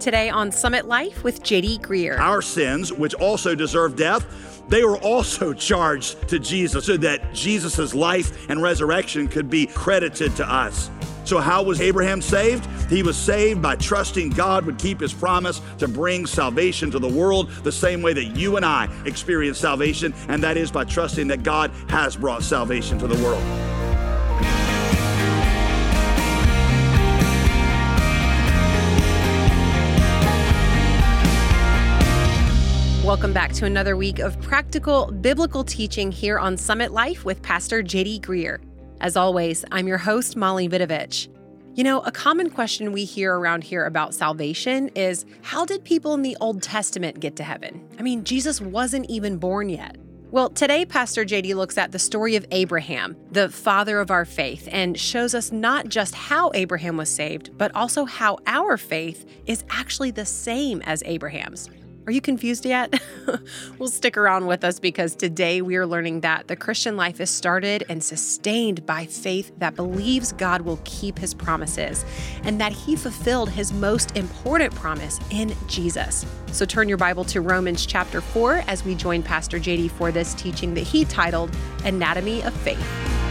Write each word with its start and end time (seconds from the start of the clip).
Today 0.00 0.30
on 0.30 0.52
Summit 0.52 0.86
Life 0.86 1.24
with 1.24 1.42
JD 1.42 1.80
Greear. 1.80 2.18
Our 2.18 2.40
sins, 2.40 2.92
which 2.92 3.14
also 3.14 3.56
deserve 3.56 3.96
death, 3.96 4.62
they 4.68 4.84
were 4.84 4.98
also 4.98 5.52
charged 5.68 6.28
to 6.28 6.38
Jesus 6.38 6.86
so 6.86 6.96
that 6.98 7.34
Jesus' 7.34 7.94
life 7.94 8.48
and 8.48 8.62
resurrection 8.62 9.26
could 9.26 9.50
be 9.50 9.66
credited 9.66 10.36
to 10.36 10.48
us. 10.48 10.90
So, 11.24 11.38
how 11.38 11.62
was 11.62 11.80
Abraham 11.80 12.22
saved? 12.22 12.66
He 12.90 13.02
was 13.02 13.16
saved 13.16 13.60
by 13.60 13.76
trusting 13.76 14.30
God 14.30 14.64
would 14.64 14.78
keep 14.78 15.00
his 15.00 15.12
promise 15.12 15.60
to 15.78 15.88
bring 15.88 16.24
salvation 16.26 16.90
to 16.92 16.98
the 16.98 17.08
world 17.08 17.50
the 17.64 17.72
same 17.72 18.00
way 18.00 18.12
that 18.14 18.36
you 18.36 18.56
and 18.56 18.64
I 18.64 18.88
experience 19.04 19.58
salvation, 19.58 20.14
and 20.28 20.42
that 20.42 20.56
is 20.56 20.70
by 20.70 20.84
trusting 20.84 21.28
that 21.28 21.42
God 21.42 21.70
has 21.88 22.16
brought 22.16 22.42
salvation 22.42 22.98
to 23.00 23.06
the 23.06 23.22
world. 23.22 23.77
Welcome 33.08 33.32
back 33.32 33.54
to 33.54 33.64
another 33.64 33.96
week 33.96 34.18
of 34.18 34.38
practical 34.42 35.06
biblical 35.10 35.64
teaching 35.64 36.12
here 36.12 36.38
on 36.38 36.58
Summit 36.58 36.92
Life 36.92 37.24
with 37.24 37.40
Pastor 37.40 37.82
JD 37.82 38.20
Greear. 38.20 38.58
As 39.00 39.16
always, 39.16 39.64
I'm 39.72 39.88
your 39.88 39.96
host, 39.96 40.36
Molly 40.36 40.68
Vidovich. 40.68 41.26
You 41.74 41.84
know, 41.84 42.00
a 42.00 42.12
common 42.12 42.50
question 42.50 42.92
we 42.92 43.06
hear 43.06 43.34
around 43.34 43.64
here 43.64 43.86
about 43.86 44.14
salvation 44.14 44.88
is 44.88 45.24
how 45.40 45.64
did 45.64 45.84
people 45.84 46.12
in 46.12 46.20
the 46.20 46.36
Old 46.42 46.62
Testament 46.62 47.18
get 47.18 47.34
to 47.36 47.42
heaven? 47.42 47.82
I 47.98 48.02
mean, 48.02 48.24
Jesus 48.24 48.60
wasn't 48.60 49.08
even 49.08 49.38
born 49.38 49.70
yet. 49.70 49.96
Well, 50.30 50.50
today, 50.50 50.84
Pastor 50.84 51.24
JD 51.24 51.54
looks 51.54 51.78
at 51.78 51.92
the 51.92 51.98
story 51.98 52.36
of 52.36 52.44
Abraham, 52.50 53.16
the 53.30 53.48
father 53.48 54.00
of 54.00 54.10
our 54.10 54.26
faith, 54.26 54.68
and 54.70 55.00
shows 55.00 55.34
us 55.34 55.50
not 55.50 55.88
just 55.88 56.14
how 56.14 56.50
Abraham 56.52 56.98
was 56.98 57.08
saved, 57.08 57.56
but 57.56 57.74
also 57.74 58.04
how 58.04 58.36
our 58.46 58.76
faith 58.76 59.24
is 59.46 59.64
actually 59.70 60.10
the 60.10 60.26
same 60.26 60.82
as 60.82 61.02
Abraham's. 61.06 61.70
Are 62.08 62.10
you 62.10 62.22
confused 62.22 62.64
yet? 62.64 63.02
well, 63.78 63.90
stick 63.90 64.16
around 64.16 64.46
with 64.46 64.64
us 64.64 64.80
because 64.80 65.14
today 65.14 65.60
we 65.60 65.76
are 65.76 65.84
learning 65.84 66.22
that 66.22 66.48
the 66.48 66.56
Christian 66.56 66.96
life 66.96 67.20
is 67.20 67.28
started 67.28 67.84
and 67.90 68.02
sustained 68.02 68.86
by 68.86 69.04
faith 69.04 69.52
that 69.58 69.76
believes 69.76 70.32
God 70.32 70.62
will 70.62 70.80
keep 70.86 71.18
his 71.18 71.34
promises 71.34 72.06
and 72.44 72.58
that 72.62 72.72
he 72.72 72.96
fulfilled 72.96 73.50
his 73.50 73.74
most 73.74 74.16
important 74.16 74.74
promise 74.74 75.20
in 75.30 75.54
Jesus. 75.66 76.24
So 76.50 76.64
turn 76.64 76.88
your 76.88 76.96
Bible 76.96 77.26
to 77.26 77.42
Romans 77.42 77.84
chapter 77.84 78.22
4 78.22 78.64
as 78.68 78.86
we 78.86 78.94
join 78.94 79.22
Pastor 79.22 79.58
JD 79.58 79.90
for 79.90 80.10
this 80.10 80.32
teaching 80.32 80.72
that 80.72 80.84
he 80.84 81.04
titled 81.04 81.54
Anatomy 81.84 82.42
of 82.42 82.54
Faith. 82.54 83.27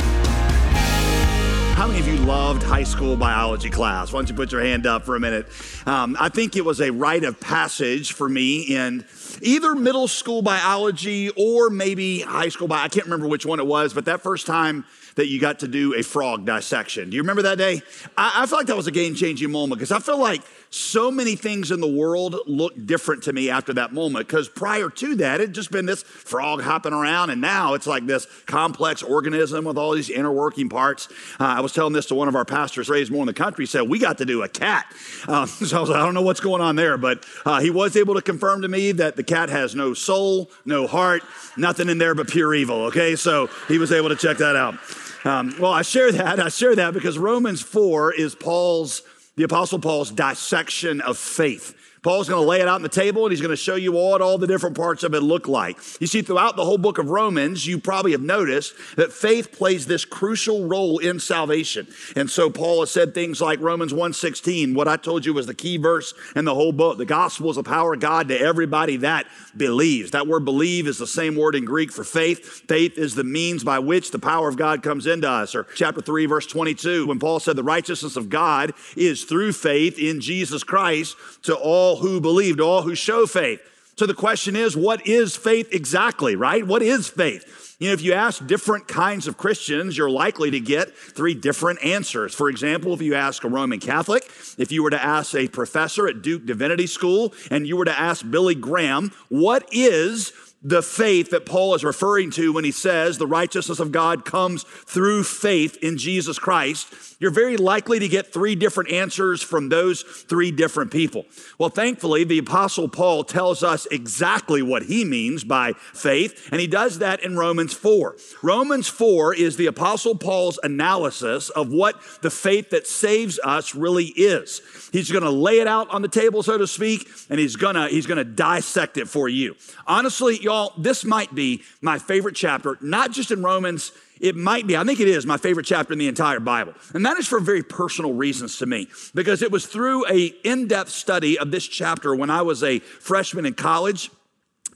How 1.77 1.85
many 1.85 1.99
of 1.99 2.07
you 2.07 2.15
loved 2.25 2.63
high 2.63 2.83
school 2.83 3.15
biology 3.15 3.69
class? 3.69 4.11
Why 4.11 4.17
don't 4.17 4.27
you 4.27 4.33
put 4.33 4.51
your 4.51 4.61
hand 4.61 4.87
up 4.87 5.05
for 5.05 5.15
a 5.15 5.19
minute? 5.19 5.45
Um, 5.85 6.17
I 6.19 6.27
think 6.27 6.55
it 6.55 6.65
was 6.65 6.81
a 6.81 6.89
rite 6.89 7.23
of 7.23 7.39
passage 7.39 8.13
for 8.13 8.27
me 8.27 8.61
in 8.61 9.05
either 9.43 9.75
middle 9.75 10.07
school 10.07 10.41
biology 10.41 11.29
or 11.37 11.69
maybe 11.69 12.21
high 12.21 12.49
school 12.49 12.67
biology. 12.67 12.85
I 12.85 12.89
can't 12.95 13.05
remember 13.05 13.27
which 13.27 13.45
one 13.45 13.59
it 13.59 13.67
was, 13.67 13.93
but 13.93 14.05
that 14.05 14.21
first 14.21 14.47
time 14.47 14.85
that 15.17 15.27
you 15.27 15.39
got 15.39 15.59
to 15.59 15.67
do 15.67 15.93
a 15.95 16.03
frog 16.03 16.45
dissection. 16.45 17.09
Do 17.09 17.15
you 17.15 17.21
remember 17.21 17.41
that 17.41 17.57
day? 17.57 17.81
I, 18.17 18.43
I 18.43 18.45
feel 18.45 18.57
like 18.57 18.67
that 18.67 18.77
was 18.77 18.87
a 18.87 18.91
game 18.91 19.13
changing 19.13 19.51
moment 19.51 19.79
because 19.79 19.91
I 19.91 19.99
feel 19.99 20.19
like 20.19 20.41
so 20.69 21.09
many 21.09 21.35
things 21.35 21.71
in 21.71 21.79
the 21.79 21.87
world 21.87 22.35
look 22.45 22.73
different 22.85 23.23
to 23.23 23.33
me 23.33 23.49
after 23.49 23.73
that 23.73 23.93
moment 23.93 24.27
because 24.27 24.49
prior 24.49 24.89
to 24.89 25.15
that, 25.15 25.39
it'd 25.39 25.55
just 25.55 25.71
been 25.71 25.85
this 25.85 26.03
frog 26.03 26.61
hopping 26.61 26.93
around, 26.93 27.29
and 27.29 27.41
now 27.41 27.73
it's 27.73 27.87
like 27.87 28.05
this 28.05 28.27
complex 28.45 29.01
organism 29.01 29.65
with 29.65 29.77
all 29.77 29.93
these 29.93 30.09
inner 30.09 30.31
working 30.31 30.69
parts. 30.69 31.07
Uh, 31.39 31.45
I 31.45 31.61
was 31.61 31.73
telling 31.73 31.93
this 31.93 32.05
to 32.07 32.15
one 32.15 32.27
of 32.27 32.35
our 32.35 32.45
pastors 32.45 32.89
raised 32.89 33.11
more 33.11 33.21
in 33.21 33.27
the 33.27 33.33
country, 33.33 33.65
said, 33.65 33.89
We 33.89 33.99
got 33.99 34.17
to 34.19 34.25
do 34.25 34.43
a 34.43 34.49
cat. 34.49 34.85
Um, 35.27 35.47
so 35.47 35.77
I 35.77 35.81
was 35.81 35.89
like, 35.89 35.99
I 35.99 36.05
don't 36.05 36.13
know 36.13 36.21
what's 36.21 36.41
going 36.41 36.61
on 36.61 36.75
there, 36.75 36.97
but 36.97 37.25
uh, 37.45 37.59
he 37.59 37.69
was 37.69 37.95
able 37.95 38.15
to 38.15 38.21
confirm 38.21 38.61
to 38.61 38.67
me 38.67 38.91
that 38.93 39.15
the 39.15 39.23
cat 39.23 39.49
has 39.49 39.73
no 39.73 39.93
soul, 39.93 40.51
no 40.65 40.85
heart, 40.85 41.23
nothing 41.55 41.89
in 41.89 41.97
there 41.97 42.13
but 42.13 42.27
pure 42.27 42.53
evil, 42.53 42.85
okay? 42.85 43.15
So 43.15 43.49
he 43.67 43.77
was 43.77 43.91
able 43.91 44.09
to 44.09 44.15
check 44.15 44.37
that 44.37 44.55
out. 44.55 44.75
Um, 45.23 45.55
well, 45.59 45.71
I 45.71 45.81
share 45.81 46.11
that. 46.11 46.39
I 46.39 46.49
share 46.49 46.75
that 46.75 46.93
because 46.93 47.17
Romans 47.17 47.61
4 47.61 48.13
is 48.13 48.35
Paul's, 48.35 49.01
the 49.35 49.43
Apostle 49.43 49.79
Paul's 49.79 50.11
dissection 50.11 51.01
of 51.01 51.17
faith. 51.17 51.75
Paul's 52.07 52.29
going 52.29 52.41
to 52.41 52.47
lay 52.47 52.61
it 52.61 52.69
out 52.69 52.75
on 52.75 52.83
the 52.83 52.87
table 52.87 53.25
and 53.25 53.33
he's 53.33 53.41
going 53.41 53.49
to 53.49 53.57
show 53.57 53.75
you 53.75 53.91
what 53.91 54.21
all 54.21 54.37
the 54.37 54.47
different 54.47 54.77
parts 54.77 55.03
of 55.03 55.13
it 55.13 55.19
look 55.19 55.49
like. 55.49 55.77
You 55.99 56.07
see, 56.07 56.21
throughout 56.21 56.55
the 56.55 56.63
whole 56.63 56.77
book 56.77 56.99
of 56.99 57.09
Romans, 57.09 57.67
you 57.67 57.79
probably 57.79 58.13
have 58.13 58.21
noticed 58.21 58.73
that 58.95 59.11
faith 59.11 59.51
plays 59.51 59.87
this 59.87 60.05
crucial 60.05 60.69
role 60.69 60.99
in 60.99 61.19
salvation. 61.19 61.85
And 62.15 62.29
so 62.31 62.49
Paul 62.49 62.79
has 62.79 62.91
said 62.91 63.13
things 63.13 63.41
like 63.41 63.59
Romans 63.59 63.91
1:16, 63.91 64.73
what 64.73 64.87
I 64.87 64.95
told 64.95 65.25
you 65.25 65.33
was 65.33 65.47
the 65.47 65.53
key 65.53 65.75
verse 65.75 66.13
in 66.33 66.45
the 66.45 66.55
whole 66.55 66.71
book. 66.71 66.97
The 66.97 67.03
gospel 67.03 67.49
is 67.49 67.57
the 67.57 67.63
power 67.63 67.93
of 67.93 67.99
God 67.99 68.29
to 68.29 68.39
everybody 68.39 68.95
that 68.97 69.27
believes. 69.57 70.11
That 70.11 70.27
word 70.27 70.45
believe 70.45 70.87
is 70.87 70.99
the 70.99 71.07
same 71.07 71.35
word 71.35 71.55
in 71.55 71.65
Greek 71.65 71.91
for 71.91 72.05
faith. 72.05 72.63
Faith 72.69 72.97
is 72.97 73.15
the 73.15 73.25
means 73.25 73.65
by 73.65 73.79
which 73.79 74.11
the 74.11 74.19
power 74.19 74.47
of 74.47 74.55
God 74.55 74.81
comes 74.81 75.07
into 75.07 75.29
us. 75.29 75.53
Or 75.53 75.65
chapter 75.75 75.99
3, 75.99 76.25
verse 76.25 76.47
22, 76.47 77.07
when 77.07 77.19
Paul 77.19 77.41
said 77.41 77.57
the 77.57 77.63
righteousness 77.63 78.15
of 78.15 78.29
God 78.29 78.71
is 78.95 79.25
through 79.25 79.51
faith 79.51 79.99
in 79.99 80.21
Jesus 80.21 80.63
Christ 80.63 81.17
to 81.43 81.53
all 81.53 81.96
who 81.97 82.21
believe, 82.21 82.57
to 82.57 82.63
all 82.63 82.81
who 82.81 82.95
show 82.95 83.25
faith. 83.25 83.61
So 83.97 84.05
the 84.05 84.13
question 84.13 84.55
is, 84.55 84.77
what 84.77 85.07
is 85.07 85.35
faith 85.35 85.73
exactly, 85.73 86.35
right? 86.35 86.65
What 86.65 86.83
is 86.83 87.07
faith? 87.07 87.75
You 87.79 87.89
know, 87.89 87.93
if 87.93 88.01
you 88.01 88.13
ask 88.13 88.45
different 88.47 88.87
kinds 88.87 89.27
of 89.27 89.37
Christians, 89.37 89.97
you're 89.97 90.09
likely 90.09 90.49
to 90.51 90.59
get 90.59 90.95
three 90.95 91.35
different 91.35 91.83
answers. 91.83 92.33
For 92.33 92.49
example, 92.49 92.93
if 92.93 93.01
you 93.01 93.13
ask 93.13 93.43
a 93.43 93.49
Roman 93.49 93.79
Catholic, 93.79 94.23
if 94.57 94.71
you 94.71 94.81
were 94.81 94.89
to 94.89 95.03
ask 95.03 95.35
a 95.35 95.47
professor 95.47 96.07
at 96.07 96.23
Duke 96.23 96.45
Divinity 96.45 96.87
School, 96.87 97.33
and 97.51 97.67
you 97.67 97.77
were 97.77 97.85
to 97.85 97.99
ask 97.99 98.27
Billy 98.29 98.55
Graham, 98.55 99.11
what 99.29 99.67
is 99.71 100.31
the 100.63 100.81
faith 100.81 101.29
that 101.29 101.45
Paul 101.45 101.75
is 101.75 101.83
referring 101.83 102.31
to 102.31 102.51
when 102.51 102.63
he 102.63 102.71
says 102.71 103.17
the 103.17 103.27
righteousness 103.27 103.79
of 103.79 103.91
God 103.91 104.25
comes 104.25 104.63
through 104.63 105.23
faith 105.23 105.77
in 105.83 105.97
Jesus 105.97 106.39
Christ, 106.39 106.93
you're 107.19 107.31
very 107.31 107.57
likely 107.57 107.99
to 107.99 108.07
get 108.07 108.33
three 108.33 108.55
different 108.55 108.91
answers 108.91 109.41
from 109.41 109.69
those 109.69 110.01
three 110.01 110.51
different 110.51 110.91
people. 110.91 111.25
Well, 111.59 111.69
thankfully, 111.69 112.23
the 112.23 112.39
Apostle 112.39 112.89
Paul 112.89 113.23
tells 113.23 113.63
us 113.63 113.87
exactly 113.91 114.61
what 114.61 114.83
he 114.83 115.05
means 115.05 115.43
by 115.43 115.73
faith, 115.93 116.49
and 116.51 116.59
he 116.59 116.67
does 116.67 116.99
that 116.99 117.23
in 117.23 117.37
Romans 117.37 117.73
4. 117.73 118.15
Romans 118.41 118.87
4 118.87 119.35
is 119.35 119.57
the 119.57 119.67
Apostle 119.67 120.15
Paul's 120.15 120.59
analysis 120.63 121.49
of 121.49 121.71
what 121.71 122.01
the 122.21 122.31
faith 122.31 122.71
that 122.71 122.87
saves 122.87 123.39
us 123.43 123.75
really 123.75 124.05
is. 124.15 124.61
He's 124.91 125.11
gonna 125.11 125.29
lay 125.31 125.59
it 125.59 125.67
out 125.67 125.89
on 125.89 126.01
the 126.01 126.07
table, 126.07 126.41
so 126.41 126.57
to 126.57 126.67
speak, 126.67 127.07
and 127.29 127.39
he's 127.39 127.55
gonna, 127.55 127.89
he's 127.89 128.07
gonna 128.07 128.23
dissect 128.23 128.97
it 128.97 129.07
for 129.07 129.29
you. 129.29 129.55
Honestly, 129.85 130.46
y'all, 130.47 130.73
this 130.77 131.03
might 131.03 131.35
be 131.35 131.61
my 131.81 131.99
favorite 131.99 132.35
chapter, 132.35 132.77
not 132.81 133.11
just 133.11 133.31
in 133.31 133.43
Romans 133.43 133.91
it 134.19 134.35
might 134.35 134.65
be, 134.65 134.75
I 134.75 134.83
think 134.83 134.99
it 134.99 135.07
is 135.07 135.25
my 135.25 135.37
favorite 135.37 135.65
chapter 135.65 135.93
in 135.93 135.99
the 135.99 136.07
entire 136.07 136.39
Bible. 136.39 136.73
And 136.95 137.05
that 137.05 137.17
is 137.17 137.27
for 137.27 137.39
very 137.39 137.61
personal 137.61 138.13
reasons 138.13 138.57
to 138.57 138.65
me, 138.65 138.87
because 139.13 139.43
it 139.43 139.51
was 139.51 139.67
through 139.67 140.07
a 140.07 140.27
in-depth 140.43 140.89
study 140.89 141.37
of 141.37 141.51
this 141.51 141.67
chapter 141.67 142.15
when 142.15 142.29
I 142.29 142.41
was 142.41 142.63
a 142.63 142.79
freshman 142.79 143.45
in 143.45 143.53
college 143.53 144.09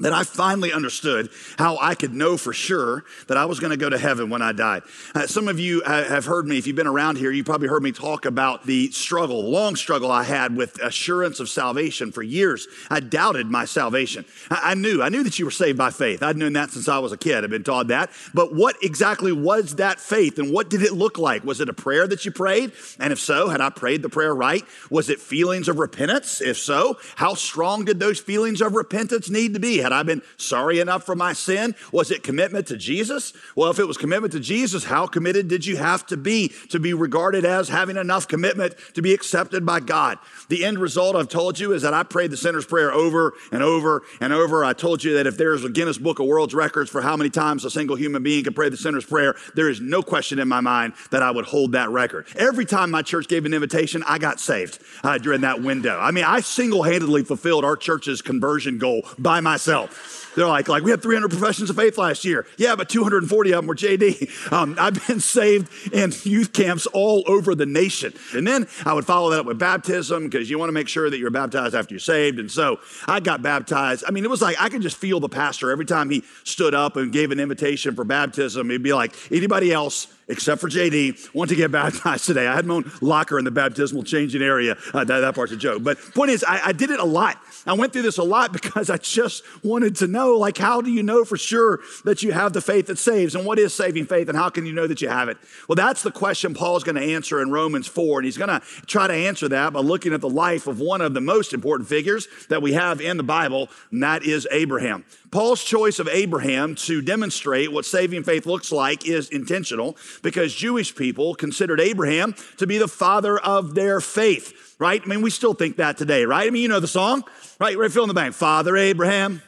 that 0.02 0.14
I 0.14 0.24
finally 0.24 0.74
understood 0.74 1.30
how 1.58 1.78
I 1.80 1.96
could 1.96 2.14
know 2.14 2.38
for 2.38 2.54
sure 2.54 3.04
that 3.28 3.38
I 3.38 3.46
was 3.46 3.60
going 3.60 3.72
to 3.72 3.78
go 3.78 3.90
to 3.90 3.98
heaven 3.98 4.30
when 4.30 4.42
I 4.42 4.52
died. 4.52 4.84
Uh, 5.16 5.28
some 5.28 5.48
of 5.48 5.60
you 5.60 5.82
have 5.82 6.26
heard 6.26 6.48
me, 6.48 6.58
if 6.58 6.68
you've 6.68 6.76
been 6.76 6.88
around 6.88 7.18
here, 7.18 7.32
you 7.32 7.44
probably 7.44 7.68
heard 7.68 7.84
me 7.84 7.92
talk 7.92 8.26
about 8.26 8.66
the 8.66 8.92
struggle, 8.92 9.50
long 9.50 9.76
struggle 9.76 10.12
I 10.12 10.24
had 10.24 10.56
with 10.56 10.82
assurance 10.82 11.40
of 11.40 11.50
salvation 11.50 12.12
for 12.12 12.24
years. 12.24 12.68
I 12.90 13.00
doubted 13.00 13.48
my 13.48 13.66
salvation. 13.66 14.26
I, 14.50 14.72
I 14.72 14.74
knew, 14.76 15.02
I 15.02 15.10
knew 15.10 15.24
that 15.24 15.40
you 15.40 15.46
were 15.46 15.52
saved 15.52 15.78
by 15.78 15.92
faith. 15.92 16.24
I'd 16.24 16.38
known 16.38 16.54
that 16.54 16.72
since 16.72 16.88
I 16.88 17.00
was 17.00 17.12
a 17.12 17.18
kid. 17.18 17.44
I've 17.44 17.50
been 17.50 17.64
taught 17.64 17.88
that. 17.88 18.12
But 18.34 18.54
what 18.54 18.76
exactly 18.82 19.32
was 19.32 19.76
that 19.76 20.00
faith 20.00 20.40
and 20.40 20.52
what 20.52 20.70
did 20.70 20.82
it 20.82 20.94
look 20.94 21.18
like? 21.18 21.44
Was 21.44 21.62
it 21.62 21.70
a 21.70 21.74
prayer 21.74 22.08
that 22.08 22.26
you 22.26 22.32
prayed? 22.32 22.72
And 23.00 23.14
if 23.14 23.20
so, 23.20 23.50
had 23.50 23.62
I 23.62 23.70
prayed 23.70 24.02
the 24.02 24.10
prayer 24.10 24.34
right? 24.34 24.66
Was 24.90 25.10
it 25.10 25.20
feelings 25.20 25.68
of 25.68 25.80
repentance? 25.80 26.42
If 26.42 26.58
so, 26.58 26.98
how 27.16 27.34
strong 27.36 27.86
did 27.86 28.00
those 28.00 28.20
feelings 28.20 28.62
of 28.62 28.74
repentance 28.74 29.30
need 29.30 29.54
to 29.54 29.60
be? 29.60 29.78
Had 29.78 29.91
I 29.94 30.04
been 30.04 30.22
sorry 30.38 30.80
enough 30.80 31.06
for 31.06 31.16
my 31.16 31.34
sin? 31.34 31.76
Was 31.92 32.12
it 32.12 32.24
commitment 32.24 32.68
to 32.68 32.78
Jesus? 32.78 33.34
Well, 33.56 33.72
if 33.72 33.80
it 33.80 33.88
was 33.88 33.98
commitment 33.98 34.34
to 34.34 34.40
Jesus, 34.40 34.86
how 34.86 35.08
committed 35.08 35.48
did 35.48 35.66
you 35.66 35.78
have 35.78 36.06
to 36.08 36.18
be 36.18 36.50
to 36.70 36.80
be 36.80 36.94
regarded 36.94 37.46
as 37.46 37.70
having 37.70 37.98
enough 37.98 38.28
commitment 38.28 38.76
to 38.94 39.02
be 39.02 39.14
accepted 39.14 39.66
by 39.66 39.80
God? 39.80 40.18
The 40.50 40.64
end 40.66 40.80
result 40.80 41.16
I've 41.16 41.30
told 41.30 41.60
you 41.60 41.74
is 41.74 41.82
that 41.82 41.94
I 41.94 42.04
prayed 42.04 42.32
the 42.32 42.38
sinner's 42.38 42.66
prayer 42.66 42.92
over 42.92 43.34
and 43.52 43.64
over 43.64 44.04
and 44.20 44.34
over. 44.34 44.64
I 44.64 44.74
told 44.74 45.04
you 45.04 45.16
that 45.16 45.28
if 45.28 45.38
there's 45.38 45.64
a 45.64 45.70
Guinness 45.70 45.98
Book 45.98 46.20
of 46.20 46.26
World 46.26 46.54
Records 46.54 46.90
for 46.90 47.02
how 47.02 47.16
many 47.16 47.30
times 47.30 47.66
a 47.66 47.70
single 47.70 47.96
human 47.96 48.24
being 48.24 48.44
can 48.44 48.54
pray 48.54 48.70
the 48.70 48.78
sinner's 48.78 49.06
prayer, 49.06 49.36
there 49.56 49.70
is 49.70 49.82
no 49.82 50.02
question 50.02 50.40
in 50.40 50.48
my 50.48 50.62
mind 50.62 50.94
that 51.12 51.24
I 51.24 51.32
would 51.32 51.46
hold 51.46 51.74
that 51.74 51.90
record. 51.90 52.28
Every 52.36 52.66
time 52.66 52.92
my 52.92 53.02
church 53.02 53.28
gave 53.28 53.46
an 53.46 53.54
invitation, 53.54 54.04
I 54.08 54.18
got 54.18 54.40
saved 54.40 54.80
uh, 55.04 55.18
during 55.18 55.42
that 55.42 55.62
window. 55.62 56.00
I 56.00 56.12
mean, 56.12 56.26
I 56.26 56.42
single 56.42 56.84
handedly 56.84 57.24
fulfilled 57.24 57.66
our 57.66 57.76
church's 57.76 58.22
conversion 58.22 58.78
goal 58.78 59.04
by 59.18 59.40
myself 59.42 59.81
tell. 59.88 59.98
They're 60.36 60.48
like, 60.48 60.70
like 60.70 60.84
we 60.84 60.92
had 60.92 61.02
300 61.02 61.30
professions 61.30 61.70
of 61.70 61.76
faith 61.76 61.98
last 61.98 62.24
year. 62.24 62.46
Yeah, 62.58 62.76
but 62.76 62.90
240 62.90 63.52
of 63.52 63.58
them 63.58 63.68
were 63.68 63.76
JD. 63.76 64.30
Um, 64.52 64.76
I've 64.78 65.08
been 65.08 65.20
saved 65.22 65.94
in 65.94 66.12
youth 66.24 66.52
camps 66.52 66.86
all 66.88 67.24
over 67.26 67.56
the 67.56 67.66
nation. 67.66 68.14
And 68.34 68.46
then 68.46 68.68
I 68.86 68.94
would 68.94 69.06
follow 69.06 69.30
that 69.30 69.42
up 69.42 69.46
with 69.46 69.58
baptism 69.58 70.26
because 70.26 70.50
you 70.50 70.60
want 70.60 70.68
to 70.70 70.74
make 70.74 70.90
sure 70.90 71.10
that 71.10 71.18
you're 71.18 71.30
baptized 71.32 71.74
after 71.74 71.94
you're 71.94 72.00
saved. 72.00 72.38
And 72.38 72.52
so 72.52 72.80
I 73.08 73.22
got 73.22 73.42
baptized. 73.42 74.04
I 74.06 74.12
mean, 74.12 74.26
it 74.26 74.30
was 74.30 74.42
like 74.42 74.58
I 74.60 74.68
could 74.68 74.82
just 74.82 74.98
feel 74.98 75.20
the 75.20 75.30
pastor 75.30 75.72
every 75.72 75.86
time 75.86 76.10
he 76.10 76.24
stood 76.44 76.74
up 76.74 76.98
and 76.98 77.14
gave 77.14 77.32
an 77.32 77.40
invitation 77.40 77.96
for 77.96 78.04
baptism. 78.04 78.70
He'd 78.70 78.84
be 78.84 78.94
like, 78.94 79.16
anybody 79.32 79.72
else? 79.72 80.08
Except 80.28 80.62
for 80.62 80.70
JD, 80.70 81.34
want 81.34 81.50
to 81.50 81.56
get 81.56 81.72
baptized 81.72 82.26
today. 82.26 82.48
I 82.48 82.56
had 82.56 82.66
my 82.66 82.76
own 82.76 82.92
locker 83.02 83.38
in 83.38 83.46
the 83.46 83.52
baptismal 83.52 84.04
changing 84.04 84.42
area. 84.42 84.78
Uh, 84.94 85.04
that, 85.04 85.20
that, 85.20 85.36
part's 85.36 85.52
a 85.52 85.58
joke. 85.58 85.84
But 85.84 86.00
point 86.14 86.32
is, 86.32 86.44
I, 86.44 86.68
I 86.68 86.72
did 86.72 86.90
it 86.90 87.00
a 87.00 87.06
lot. 87.06 87.38
I 87.66 87.74
went 87.74 87.94
through 87.94 88.04
this 88.04 88.18
a 88.18 88.24
lot 88.24 88.54
because 88.54 88.90
I 88.90 88.98
just 88.98 89.44
wanted 89.64 89.96
to 89.98 90.08
know, 90.08 90.38
like, 90.38 90.58
how 90.58 90.82
do 90.82 90.92
you 90.92 91.04
know 91.04 91.24
for 91.24 91.38
sure 91.38 91.80
that 92.06 92.24
you 92.24 92.32
have 92.32 92.54
the 92.54 92.62
faith 92.62 92.88
that 92.88 92.98
saves? 92.98 93.36
And 93.36 93.46
what 93.46 93.60
is 93.60 93.74
saving 93.74 94.06
faith? 94.06 94.30
And 94.30 94.38
how 94.38 94.50
can 94.50 94.66
you 94.66 94.74
know 94.74 94.88
that 94.88 95.02
you 95.02 95.10
have 95.10 95.30
it? 95.30 95.38
Well, 95.68 95.76
that's 95.76 96.04
the 96.04 96.12
question 96.12 96.54
Paul's 96.54 96.84
going 96.84 96.96
to 96.96 97.14
answer 97.14 97.42
in 97.42 97.52
Romans 97.52 97.88
4. 97.88 98.20
And 98.20 98.26
he's 98.26 98.38
going 98.38 98.50
to 98.50 98.62
try 98.86 99.08
to 99.08 99.14
answer 99.14 99.48
that 99.50 99.74
by 99.74 99.80
looking 99.80 100.14
at 100.14 100.22
the 100.22 100.30
life 100.30 100.68
of 100.68 100.80
one 100.80 101.02
of 101.02 101.14
the 101.14 101.22
most 101.22 101.54
important 101.54 101.88
figures 101.90 102.28
that 102.50 102.62
we 102.62 102.74
have 102.74 103.02
in 103.02 103.18
the 103.18 103.24
Bible, 103.24 103.70
and 103.92 104.04
that 104.04 104.24
is 104.24 104.48
Abraham. 104.52 105.06
Paul's 105.32 105.64
choice 105.64 106.00
of 106.00 106.10
Abraham 106.10 106.76
to 106.76 107.02
demonstrate 107.02 107.72
what 107.72 107.86
saving 107.86 108.24
faith 108.24 108.46
looks 108.46 108.72
like 108.72 109.08
is 109.08 109.30
intentional 109.30 109.96
because 110.22 110.54
Jewish 110.54 110.96
people 110.96 111.36
considered 111.36 111.80
Abraham 111.80 112.36
to 112.58 112.68
be 112.68 112.78
the 112.78 112.88
father 112.88 113.38
of 113.38 113.76
their 113.76 114.02
faith, 114.02 114.76
right? 114.80 115.02
I 115.04 115.06
mean, 115.06 115.22
we 115.22 115.30
still 115.30 115.54
think 115.54 115.78
that 115.78 115.98
today, 115.98 116.26
right? 116.26 116.48
I 116.48 116.50
mean, 116.50 116.62
you 116.62 116.68
know 116.68 116.80
the 116.80 116.88
song, 116.88 117.24
right? 117.60 117.78
Right, 117.78 117.92
fill 117.92 118.04
in 118.04 118.08
the 118.08 118.14
bank. 118.14 118.34
Father 118.34 118.76
Abraham. 118.78 119.42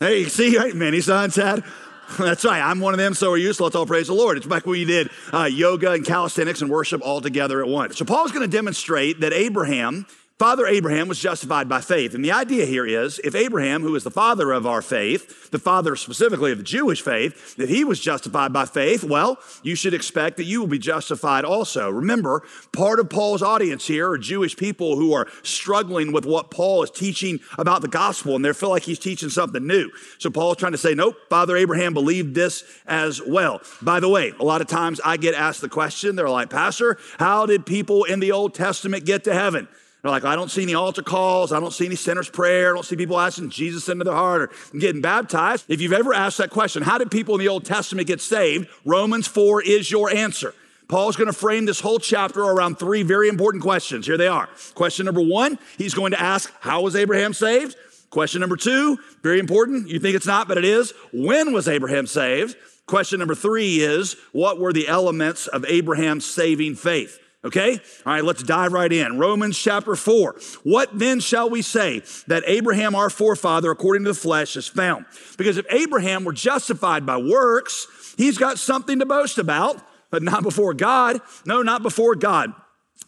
Hey, 0.00 0.24
see, 0.24 0.56
right? 0.56 0.74
Many 0.74 1.00
sons 1.00 1.36
had. 1.36 1.64
That's 2.18 2.44
right. 2.44 2.62
I'm 2.62 2.80
one 2.80 2.94
of 2.94 2.98
them. 2.98 3.14
So 3.14 3.32
are 3.32 3.36
you. 3.36 3.52
So 3.52 3.64
let's 3.64 3.76
all 3.76 3.84
praise 3.84 4.06
the 4.06 4.14
Lord. 4.14 4.38
It's 4.38 4.46
back 4.46 4.64
when 4.64 4.80
you 4.80 4.86
did 4.86 5.10
uh, 5.32 5.44
yoga 5.44 5.92
and 5.92 6.04
calisthenics 6.04 6.62
and 6.62 6.70
worship 6.70 7.02
all 7.04 7.20
together 7.20 7.60
at 7.60 7.68
once. 7.68 7.98
So 7.98 8.04
Paul's 8.04 8.32
going 8.32 8.48
to 8.48 8.56
demonstrate 8.56 9.20
that 9.20 9.32
Abraham 9.32 10.06
Father 10.38 10.68
Abraham 10.68 11.08
was 11.08 11.18
justified 11.18 11.68
by 11.68 11.80
faith. 11.80 12.14
And 12.14 12.24
the 12.24 12.30
idea 12.30 12.64
here 12.64 12.86
is 12.86 13.18
if 13.24 13.34
Abraham, 13.34 13.82
who 13.82 13.96
is 13.96 14.04
the 14.04 14.10
father 14.10 14.52
of 14.52 14.68
our 14.68 14.80
faith, 14.80 15.50
the 15.50 15.58
father 15.58 15.96
specifically 15.96 16.52
of 16.52 16.58
the 16.58 16.64
Jewish 16.64 17.02
faith, 17.02 17.56
that 17.56 17.68
he 17.68 17.82
was 17.82 17.98
justified 17.98 18.52
by 18.52 18.64
faith, 18.64 19.02
well, 19.02 19.40
you 19.64 19.74
should 19.74 19.94
expect 19.94 20.36
that 20.36 20.44
you 20.44 20.60
will 20.60 20.68
be 20.68 20.78
justified 20.78 21.44
also. 21.44 21.90
Remember, 21.90 22.44
part 22.72 23.00
of 23.00 23.10
Paul's 23.10 23.42
audience 23.42 23.88
here 23.88 24.10
are 24.10 24.18
Jewish 24.18 24.56
people 24.56 24.94
who 24.94 25.12
are 25.12 25.26
struggling 25.42 26.12
with 26.12 26.24
what 26.24 26.52
Paul 26.52 26.84
is 26.84 26.92
teaching 26.92 27.40
about 27.58 27.82
the 27.82 27.88
gospel 27.88 28.36
and 28.36 28.44
they 28.44 28.52
feel 28.52 28.70
like 28.70 28.84
he's 28.84 29.00
teaching 29.00 29.30
something 29.30 29.66
new. 29.66 29.90
So 30.18 30.30
Paul's 30.30 30.58
trying 30.58 30.70
to 30.70 30.78
say, 30.78 30.94
nope, 30.94 31.16
Father 31.28 31.56
Abraham 31.56 31.94
believed 31.94 32.36
this 32.36 32.62
as 32.86 33.20
well. 33.20 33.60
By 33.82 33.98
the 33.98 34.08
way, 34.08 34.32
a 34.38 34.44
lot 34.44 34.60
of 34.60 34.68
times 34.68 35.00
I 35.04 35.16
get 35.16 35.34
asked 35.34 35.62
the 35.62 35.68
question, 35.68 36.14
they're 36.14 36.30
like, 36.30 36.48
Pastor, 36.48 36.96
how 37.18 37.44
did 37.44 37.66
people 37.66 38.04
in 38.04 38.20
the 38.20 38.30
Old 38.30 38.54
Testament 38.54 39.04
get 39.04 39.24
to 39.24 39.34
heaven? 39.34 39.66
They're 40.02 40.10
like, 40.10 40.24
I 40.24 40.36
don't 40.36 40.50
see 40.50 40.62
any 40.62 40.74
altar 40.74 41.02
calls. 41.02 41.52
I 41.52 41.58
don't 41.58 41.72
see 41.72 41.86
any 41.86 41.96
sinner's 41.96 42.28
prayer. 42.28 42.70
I 42.70 42.74
don't 42.74 42.84
see 42.84 42.94
people 42.94 43.18
asking 43.18 43.50
Jesus 43.50 43.88
into 43.88 44.04
their 44.04 44.14
heart 44.14 44.42
or 44.42 44.78
getting 44.78 45.00
baptized. 45.00 45.64
If 45.68 45.80
you've 45.80 45.92
ever 45.92 46.14
asked 46.14 46.38
that 46.38 46.50
question, 46.50 46.82
how 46.82 46.98
did 46.98 47.10
people 47.10 47.34
in 47.34 47.40
the 47.40 47.48
Old 47.48 47.64
Testament 47.64 48.06
get 48.06 48.20
saved? 48.20 48.68
Romans 48.84 49.26
4 49.26 49.62
is 49.62 49.90
your 49.90 50.10
answer. 50.10 50.54
Paul's 50.88 51.16
going 51.16 51.26
to 51.26 51.34
frame 51.34 51.66
this 51.66 51.80
whole 51.80 51.98
chapter 51.98 52.40
around 52.40 52.78
three 52.78 53.02
very 53.02 53.28
important 53.28 53.62
questions. 53.62 54.06
Here 54.06 54.16
they 54.16 54.28
are. 54.28 54.48
Question 54.74 55.04
number 55.04 55.20
one, 55.20 55.58
he's 55.76 55.94
going 55.94 56.12
to 56.12 56.20
ask, 56.20 56.50
How 56.60 56.80
was 56.80 56.96
Abraham 56.96 57.34
saved? 57.34 57.76
Question 58.08 58.40
number 58.40 58.56
two, 58.56 58.98
very 59.22 59.38
important. 59.38 59.88
You 59.88 60.00
think 60.00 60.16
it's 60.16 60.26
not, 60.26 60.48
but 60.48 60.56
it 60.56 60.64
is. 60.64 60.94
When 61.12 61.52
was 61.52 61.68
Abraham 61.68 62.06
saved? 62.06 62.56
Question 62.86 63.18
number 63.18 63.34
three 63.34 63.80
is, 63.80 64.16
What 64.32 64.58
were 64.58 64.72
the 64.72 64.88
elements 64.88 65.46
of 65.46 65.66
Abraham's 65.66 66.24
saving 66.24 66.76
faith? 66.76 67.20
Okay? 67.44 67.80
All 68.04 68.12
right, 68.12 68.24
let's 68.24 68.42
dive 68.42 68.72
right 68.72 68.92
in. 68.92 69.18
Romans 69.18 69.56
chapter 69.56 69.94
4. 69.94 70.36
What 70.64 70.98
then 70.98 71.20
shall 71.20 71.48
we 71.48 71.62
say 71.62 72.02
that 72.26 72.42
Abraham, 72.46 72.94
our 72.94 73.10
forefather, 73.10 73.70
according 73.70 74.04
to 74.04 74.10
the 74.10 74.18
flesh, 74.18 74.56
is 74.56 74.66
found? 74.66 75.06
Because 75.36 75.56
if 75.56 75.66
Abraham 75.70 76.24
were 76.24 76.32
justified 76.32 77.06
by 77.06 77.16
works, 77.16 77.86
he's 78.16 78.38
got 78.38 78.58
something 78.58 78.98
to 78.98 79.06
boast 79.06 79.38
about, 79.38 79.80
but 80.10 80.22
not 80.22 80.42
before 80.42 80.74
God. 80.74 81.20
No, 81.46 81.62
not 81.62 81.82
before 81.82 82.16
God. 82.16 82.52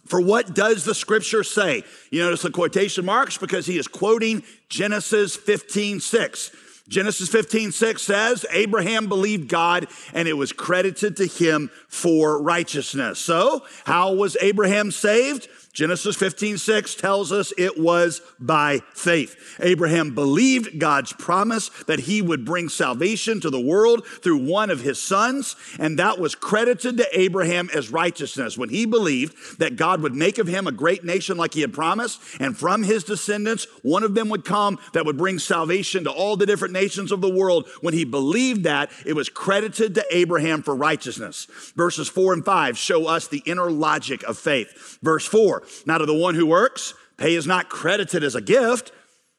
For 0.07 0.21
what 0.21 0.55
does 0.55 0.85
the 0.85 0.95
scripture 0.95 1.43
say? 1.43 1.83
You 2.11 2.23
notice 2.23 2.43
the 2.43 2.51
quotation 2.51 3.05
marks 3.05 3.37
because 3.37 3.67
he 3.67 3.79
is 3.79 3.89
quoting 3.89 4.45
Genesis 4.69 5.37
15 5.37 6.01
6. 6.01 6.51
Genesis 6.91 7.29
15, 7.29 7.71
6 7.71 8.03
says, 8.03 8.45
Abraham 8.51 9.09
believed 9.09 9.49
God 9.49 9.87
and 10.13 10.27
it 10.27 10.33
was 10.33 10.53
credited 10.53 11.17
to 11.19 11.27
him 11.27 11.71
for 11.87 12.43
righteousness. 12.43 13.21
So, 13.21 13.65
how 13.85 14.15
was 14.15 14.37
Abraham 14.41 14.91
saved? 14.91 15.49
Genesis 15.73 16.17
15, 16.17 16.59
6 16.59 16.95
tells 16.97 17.31
us 17.31 17.53
it 17.57 17.79
was 17.79 18.23
by 18.41 18.81
faith. 18.93 19.57
Abraham 19.61 20.17
believed 20.17 20.81
God's 20.81 21.13
promise 21.13 21.69
that 21.87 22.01
he 22.01 22.21
would 22.21 22.45
bring 22.45 22.69
salvation 22.69 23.41
to 23.41 23.51
the 23.51 23.61
world 23.61 24.05
through 24.05 24.39
one 24.39 24.71
of 24.71 24.81
his 24.81 25.01
sons, 25.01 25.55
and 25.79 25.97
that 26.01 26.19
was 26.19 26.35
credited 26.35 26.97
to 26.97 27.07
Abraham 27.19 27.71
as 27.73 27.93
righteousness. 27.93 28.59
When 28.59 28.69
he 28.69 28.85
believed 28.85 29.61
that 29.61 29.77
God 29.77 30.03
would 30.03 30.15
make 30.15 30.39
of 30.39 30.49
him 30.49 30.67
a 30.67 30.73
great 30.73 31.05
nation 31.05 31.37
like 31.37 31.55
he 31.55 31.61
had 31.61 31.73
promised, 31.73 32.21
and 32.41 32.59
from 32.59 32.83
his 32.83 33.05
descendants, 33.05 33.69
one 33.83 34.03
of 34.03 34.17
them 34.17 34.29
would 34.29 34.45
come 34.45 34.77
that 34.93 35.07
would 35.07 35.17
bring 35.17 35.39
salvation 35.39 36.03
to 36.03 36.11
all 36.11 36.37
the 36.37 36.47
different 36.47 36.75
nations 36.75 37.13
of 37.13 37.21
the 37.21 37.33
world. 37.33 37.69
When 37.81 37.95
he 37.95 38.05
believed 38.05 38.65
that, 38.65 38.91
it 39.07 39.15
was 39.15 39.29
credited 39.29 39.95
to 39.95 40.05
Abraham 40.11 40.65
for 40.65 40.75
righteousness. 40.75 41.47
Verses 41.77 42.09
4 42.09 42.33
and 42.33 42.45
5 42.45 42.77
show 42.77 43.07
us 43.07 43.29
the 43.29 43.43
inner 43.47 43.71
logic 43.71 44.25
of 44.25 44.37
faith. 44.37 44.99
Verse 45.01 45.25
4 45.25 45.60
now 45.87 45.99
to 45.99 46.07
the 46.07 46.15
one 46.15 46.35
who 46.35 46.47
works, 46.47 46.95
pay 47.17 47.35
is 47.35 47.47
not 47.47 47.69
credited 47.69 48.25
as 48.25 48.35
a 48.35 48.41
gift, 48.41 48.93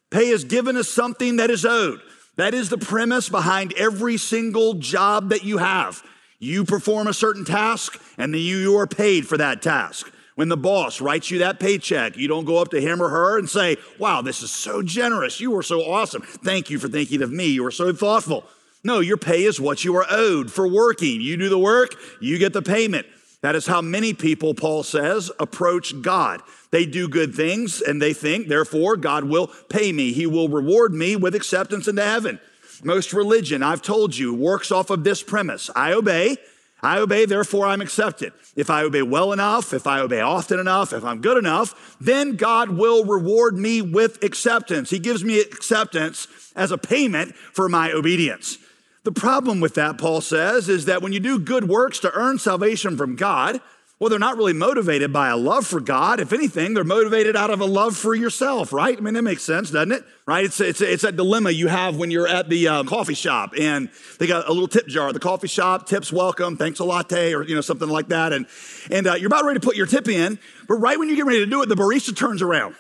pay 0.10 0.30
is 0.30 0.44
given 0.44 0.76
as 0.76 0.88
something 0.88 1.38
that 1.38 1.50
is 1.50 1.66
owed. 1.66 2.02
That 2.38 2.54
is 2.54 2.70
the 2.70 2.78
premise 2.78 3.30
behind 3.30 3.74
every 3.74 4.18
single 4.18 4.76
job 4.76 5.30
that 5.30 5.44
you 5.44 5.58
have. 5.58 6.02
You 6.40 6.66
perform 6.66 7.08
a 7.08 7.14
certain 7.14 7.46
task 7.46 8.02
and 8.18 8.34
then 8.34 8.42
you 8.42 8.78
are 8.78 8.88
paid 8.88 9.28
for 9.28 9.38
that 9.38 9.62
task. 9.62 10.12
When 10.36 10.50
the 10.50 10.58
boss 10.58 11.02
writes 11.02 11.30
you 11.30 11.40
that 11.40 11.60
paycheck, 11.60 12.18
you 12.18 12.28
don't 12.28 12.46
go 12.46 12.58
up 12.58 12.70
to 12.70 12.82
him 12.82 13.02
or 13.02 13.10
her 13.10 13.38
and 13.38 13.50
say, 13.50 13.78
Wow, 14.00 14.22
this 14.22 14.42
is 14.42 14.50
so 14.50 14.82
generous. 14.82 15.40
You 15.40 15.52
were 15.52 15.62
so 15.62 15.82
awesome. 15.82 16.22
Thank 16.24 16.70
you 16.70 16.80
for 16.80 16.88
thinking 16.88 17.22
of 17.22 17.32
me. 17.32 17.48
You 17.48 17.64
were 17.64 17.72
so 17.72 17.94
thoughtful. 17.94 18.46
No, 18.84 19.00
your 19.00 19.18
pay 19.18 19.44
is 19.44 19.62
what 19.62 19.84
you 19.84 19.96
are 19.98 20.06
owed 20.10 20.52
for 20.52 20.68
working. 20.68 21.22
You 21.22 21.38
do 21.38 21.50
the 21.50 21.60
work, 21.60 21.96
you 22.20 22.40
get 22.40 22.54
the 22.54 22.62
payment. 22.62 23.06
That 23.42 23.56
is 23.56 23.66
how 23.66 23.82
many 23.82 24.14
people, 24.14 24.54
Paul 24.54 24.84
says, 24.84 25.32
approach 25.40 26.02
God. 26.02 26.42
They 26.70 26.86
do 26.86 27.08
good 27.08 27.34
things 27.34 27.82
and 27.82 28.02
they 28.02 28.14
think, 28.14 28.48
therefore, 28.48 28.98
God 28.98 29.24
will 29.24 29.48
pay 29.70 29.92
me. 29.92 30.14
He 30.14 30.28
will 30.28 30.48
reward 30.48 30.94
me 30.94 31.16
with 31.16 31.34
acceptance 31.34 31.88
into 31.88 32.04
heaven. 32.04 32.40
Most 32.84 33.14
religion, 33.14 33.64
I've 33.64 33.82
told 33.82 34.16
you, 34.16 34.34
works 34.34 34.72
off 34.72 34.90
of 34.90 35.04
this 35.04 35.24
premise 35.24 35.70
I 35.76 35.94
obey. 35.94 36.38
I 36.84 36.98
obey, 36.98 37.26
therefore 37.26 37.68
I'm 37.68 37.82
accepted. 37.82 38.34
If 38.56 38.72
I 38.72 38.82
obey 38.82 39.04
well 39.04 39.34
enough, 39.34 39.72
if 39.72 39.86
I 39.86 40.00
obey 40.00 40.20
often 40.20 40.60
enough, 40.60 40.94
if 40.94 41.04
I'm 41.04 41.22
good 41.22 41.38
enough, 41.38 41.96
then 42.02 42.38
God 42.38 42.72
will 42.72 43.06
reward 43.06 43.56
me 43.56 43.84
with 43.84 44.24
acceptance. 44.24 44.90
He 44.90 44.98
gives 44.98 45.24
me 45.24 45.40
acceptance 45.40 46.28
as 46.56 46.72
a 46.72 46.80
payment 46.80 47.36
for 47.36 47.70
my 47.70 47.92
obedience. 47.92 48.58
The 49.04 49.12
problem 49.12 49.60
with 49.62 49.76
that, 49.76 49.98
Paul 49.98 50.22
says, 50.22 50.70
is 50.70 50.86
that 50.86 51.02
when 51.02 51.12
you 51.12 51.20
do 51.20 51.40
good 51.40 51.68
works 51.68 52.00
to 52.00 52.12
earn 52.14 52.38
salvation 52.38 52.98
from 52.98 53.16
God, 53.16 53.60
well, 53.98 54.10
they're 54.10 54.20
not 54.20 54.38
really 54.38 54.54
motivated 54.54 55.14
by 55.14 55.30
a 55.30 55.38
love 55.38 55.66
for 55.66 55.80
God. 55.80 56.20
If 56.20 56.34
anything, 56.34 56.74
they're 56.74 56.84
motivated 56.84 57.36
out 57.36 57.52
of 57.52 57.62
a 57.62 57.66
love 57.66 57.96
for 57.96 58.16
yourself, 58.16 58.74
right? 58.74 58.98
I 58.98 59.00
mean, 59.00 59.14
that 59.14 59.22
makes 59.22 59.44
sense, 59.44 59.70
doesn't 59.70 59.92
it? 59.92 60.04
Right? 60.26 60.46
It's, 60.46 60.60
it's, 60.60 60.82
it's 60.82 61.04
that 61.04 61.16
dilemma 61.16 61.52
you 61.52 61.68
have 61.68 61.98
when 61.98 62.10
you're 62.10 62.28
at 62.28 62.50
the 62.50 62.68
um, 62.68 62.88
coffee 62.88 63.14
shop 63.14 63.54
and 63.60 63.90
they 64.18 64.26
got 64.26 64.48
a 64.48 64.52
little 64.52 64.68
tip 64.68 64.88
jar. 64.88 65.14
The 65.14 65.20
coffee 65.20 65.48
shop, 65.48 65.88
tips 65.88 66.12
welcome, 66.12 66.58
thanks 66.58 66.80
a 66.80 66.84
latte, 66.84 67.34
or, 67.34 67.44
you 67.44 67.54
know, 67.54 67.62
something 67.62 67.90
like 67.90 68.08
that. 68.08 68.34
And, 68.34 68.48
and 68.90 69.06
uh, 69.06 69.14
you're 69.16 69.28
about 69.28 69.46
ready 69.46 69.60
to 69.60 69.66
put 69.66 69.76
your 69.76 69.86
tip 69.86 70.08
in, 70.08 70.40
but 70.68 70.76
right 70.76 70.98
when 70.98 71.10
you 71.10 71.16
get 71.16 71.26
ready 71.26 71.40
to 71.40 71.46
do 71.46 71.62
it, 71.62 71.70
the 71.70 71.76
barista 71.76 72.16
turns 72.16 72.42
around. 72.42 72.76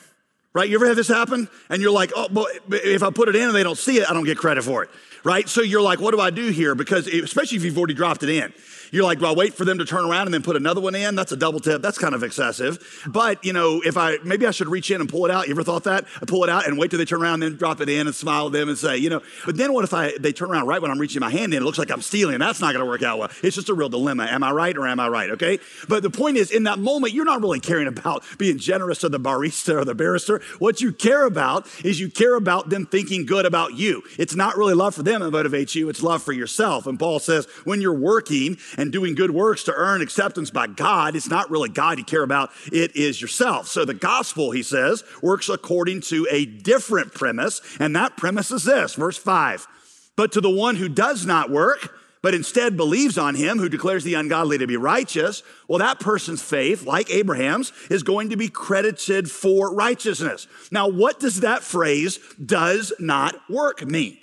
Right? 0.53 0.69
You 0.69 0.75
ever 0.75 0.87
have 0.87 0.97
this 0.97 1.07
happen? 1.07 1.47
And 1.69 1.81
you're 1.81 1.91
like, 1.91 2.11
oh, 2.15 2.27
but 2.29 2.47
if 2.71 3.03
I 3.03 3.11
put 3.11 3.29
it 3.29 3.35
in 3.35 3.43
and 3.43 3.55
they 3.55 3.63
don't 3.63 3.77
see 3.77 3.99
it, 3.99 4.09
I 4.09 4.13
don't 4.13 4.25
get 4.25 4.37
credit 4.37 4.63
for 4.63 4.83
it 4.83 4.89
right? 5.23 5.47
So 5.47 5.61
you're 5.61 5.81
like, 5.81 5.99
what 5.99 6.11
do 6.11 6.19
I 6.19 6.29
do 6.29 6.49
here? 6.49 6.75
Because 6.75 7.07
especially 7.07 7.57
if 7.57 7.63
you've 7.63 7.77
already 7.77 7.93
dropped 7.93 8.23
it 8.23 8.29
in. 8.29 8.53
You're 8.91 9.05
like, 9.05 9.21
well, 9.21 9.35
wait 9.35 9.53
for 9.53 9.63
them 9.63 9.77
to 9.77 9.85
turn 9.85 10.05
around 10.05 10.27
and 10.27 10.33
then 10.33 10.43
put 10.43 10.57
another 10.57 10.81
one 10.81 10.95
in? 10.95 11.15
That's 11.15 11.31
a 11.31 11.37
double 11.37 11.61
tip. 11.61 11.81
That's 11.81 11.97
kind 11.97 12.13
of 12.13 12.23
excessive. 12.23 13.01
But, 13.07 13.43
you 13.45 13.53
know, 13.53 13.81
if 13.85 13.95
I, 13.95 14.17
maybe 14.23 14.45
I 14.45 14.51
should 14.51 14.67
reach 14.67 14.91
in 14.91 14.99
and 14.99 15.09
pull 15.09 15.25
it 15.25 15.31
out. 15.31 15.47
You 15.47 15.53
ever 15.53 15.63
thought 15.63 15.85
that? 15.85 16.05
I 16.21 16.25
pull 16.25 16.43
it 16.43 16.49
out 16.49 16.67
and 16.67 16.77
wait 16.77 16.91
till 16.91 16.99
they 16.99 17.05
turn 17.05 17.21
around 17.21 17.35
and 17.35 17.53
then 17.53 17.57
drop 17.57 17.79
it 17.79 17.87
in 17.87 18.07
and 18.07 18.15
smile 18.15 18.47
at 18.47 18.51
them 18.51 18.67
and 18.67 18.77
say, 18.77 18.97
you 18.97 19.09
know, 19.09 19.21
but 19.45 19.55
then 19.55 19.71
what 19.71 19.85
if 19.85 19.93
I, 19.93 20.17
they 20.17 20.33
turn 20.33 20.51
around 20.51 20.67
right 20.67 20.81
when 20.81 20.91
I'm 20.91 20.99
reaching 20.99 21.21
my 21.21 21.29
hand 21.29 21.53
in, 21.53 21.61
it 21.61 21.65
looks 21.65 21.77
like 21.77 21.89
I'm 21.89 22.01
stealing. 22.01 22.39
That's 22.39 22.59
not 22.59 22.73
going 22.73 22.83
to 22.83 22.89
work 22.89 23.01
out 23.01 23.17
well. 23.17 23.31
It's 23.41 23.55
just 23.55 23.69
a 23.69 23.73
real 23.73 23.87
dilemma. 23.87 24.25
Am 24.25 24.43
I 24.43 24.51
right 24.51 24.77
or 24.77 24.85
am 24.87 24.99
I 24.99 25.07
right? 25.07 25.29
Okay. 25.31 25.59
But 25.87 26.03
the 26.03 26.09
point 26.09 26.35
is, 26.35 26.51
in 26.51 26.63
that 26.63 26.77
moment, 26.77 27.13
you're 27.13 27.25
not 27.25 27.41
really 27.41 27.61
caring 27.61 27.87
about 27.87 28.23
being 28.37 28.57
generous 28.57 28.99
to 28.99 29.09
the 29.09 29.19
barista 29.19 29.75
or 29.75 29.85
the 29.85 29.95
barrister. 29.95 30.41
What 30.59 30.81
you 30.81 30.91
care 30.91 31.25
about 31.25 31.65
is 31.85 31.99
you 31.99 32.09
care 32.09 32.35
about 32.35 32.69
them 32.69 32.85
thinking 32.85 33.25
good 33.25 33.45
about 33.45 33.75
you. 33.75 34.03
It's 34.19 34.35
not 34.35 34.57
really 34.57 34.73
love 34.73 34.95
for 34.95 35.03
them 35.03 35.21
that 35.21 35.31
motivates 35.31 35.75
you. 35.75 35.87
It's 35.87 36.03
love 36.03 36.21
for 36.21 36.33
yourself. 36.33 36.87
And 36.87 36.99
Paul 36.99 37.19
says, 37.19 37.45
when 37.63 37.79
you're 37.79 37.93
working 37.93 38.57
and 38.81 38.91
doing 38.91 39.13
good 39.13 39.31
works, 39.31 39.63
to 39.65 39.73
earn 39.73 40.01
acceptance 40.01 40.49
by 40.49 40.65
God, 40.65 41.15
it's 41.15 41.29
not 41.29 41.51
really 41.51 41.69
God 41.69 41.99
you 41.99 42.03
care 42.03 42.23
about, 42.23 42.49
it 42.71 42.95
is 42.95 43.21
yourself. 43.21 43.67
So 43.67 43.85
the 43.85 43.93
gospel, 43.93 44.49
he 44.49 44.63
says, 44.63 45.03
works 45.21 45.49
according 45.49 46.01
to 46.01 46.27
a 46.31 46.45
different 46.45 47.13
premise, 47.13 47.61
and 47.79 47.95
that 47.95 48.17
premise 48.17 48.49
is 48.49 48.63
this 48.63 48.95
verse 48.95 49.17
5. 49.17 49.67
But 50.15 50.31
to 50.31 50.41
the 50.41 50.49
one 50.49 50.77
who 50.77 50.89
does 50.89 51.25
not 51.25 51.51
work, 51.51 51.95
but 52.23 52.33
instead 52.33 52.75
believes 52.77 53.17
on 53.17 53.35
him 53.35 53.59
who 53.59 53.69
declares 53.69 54.03
the 54.03 54.15
ungodly 54.15 54.57
to 54.57 54.67
be 54.67 54.77
righteous, 54.77 55.43
well, 55.67 55.79
that 55.79 55.99
person's 55.99 56.41
faith, 56.41 56.83
like 56.83 57.09
Abraham's, 57.11 57.71
is 57.89 58.03
going 58.03 58.29
to 58.29 58.37
be 58.37 58.47
credited 58.47 59.29
for 59.29 59.73
righteousness. 59.73 60.47
Now, 60.71 60.87
what 60.87 61.19
does 61.19 61.41
that 61.41 61.63
phrase, 61.63 62.19
does 62.43 62.93
not 62.99 63.35
work, 63.49 63.85
mean? 63.85 64.17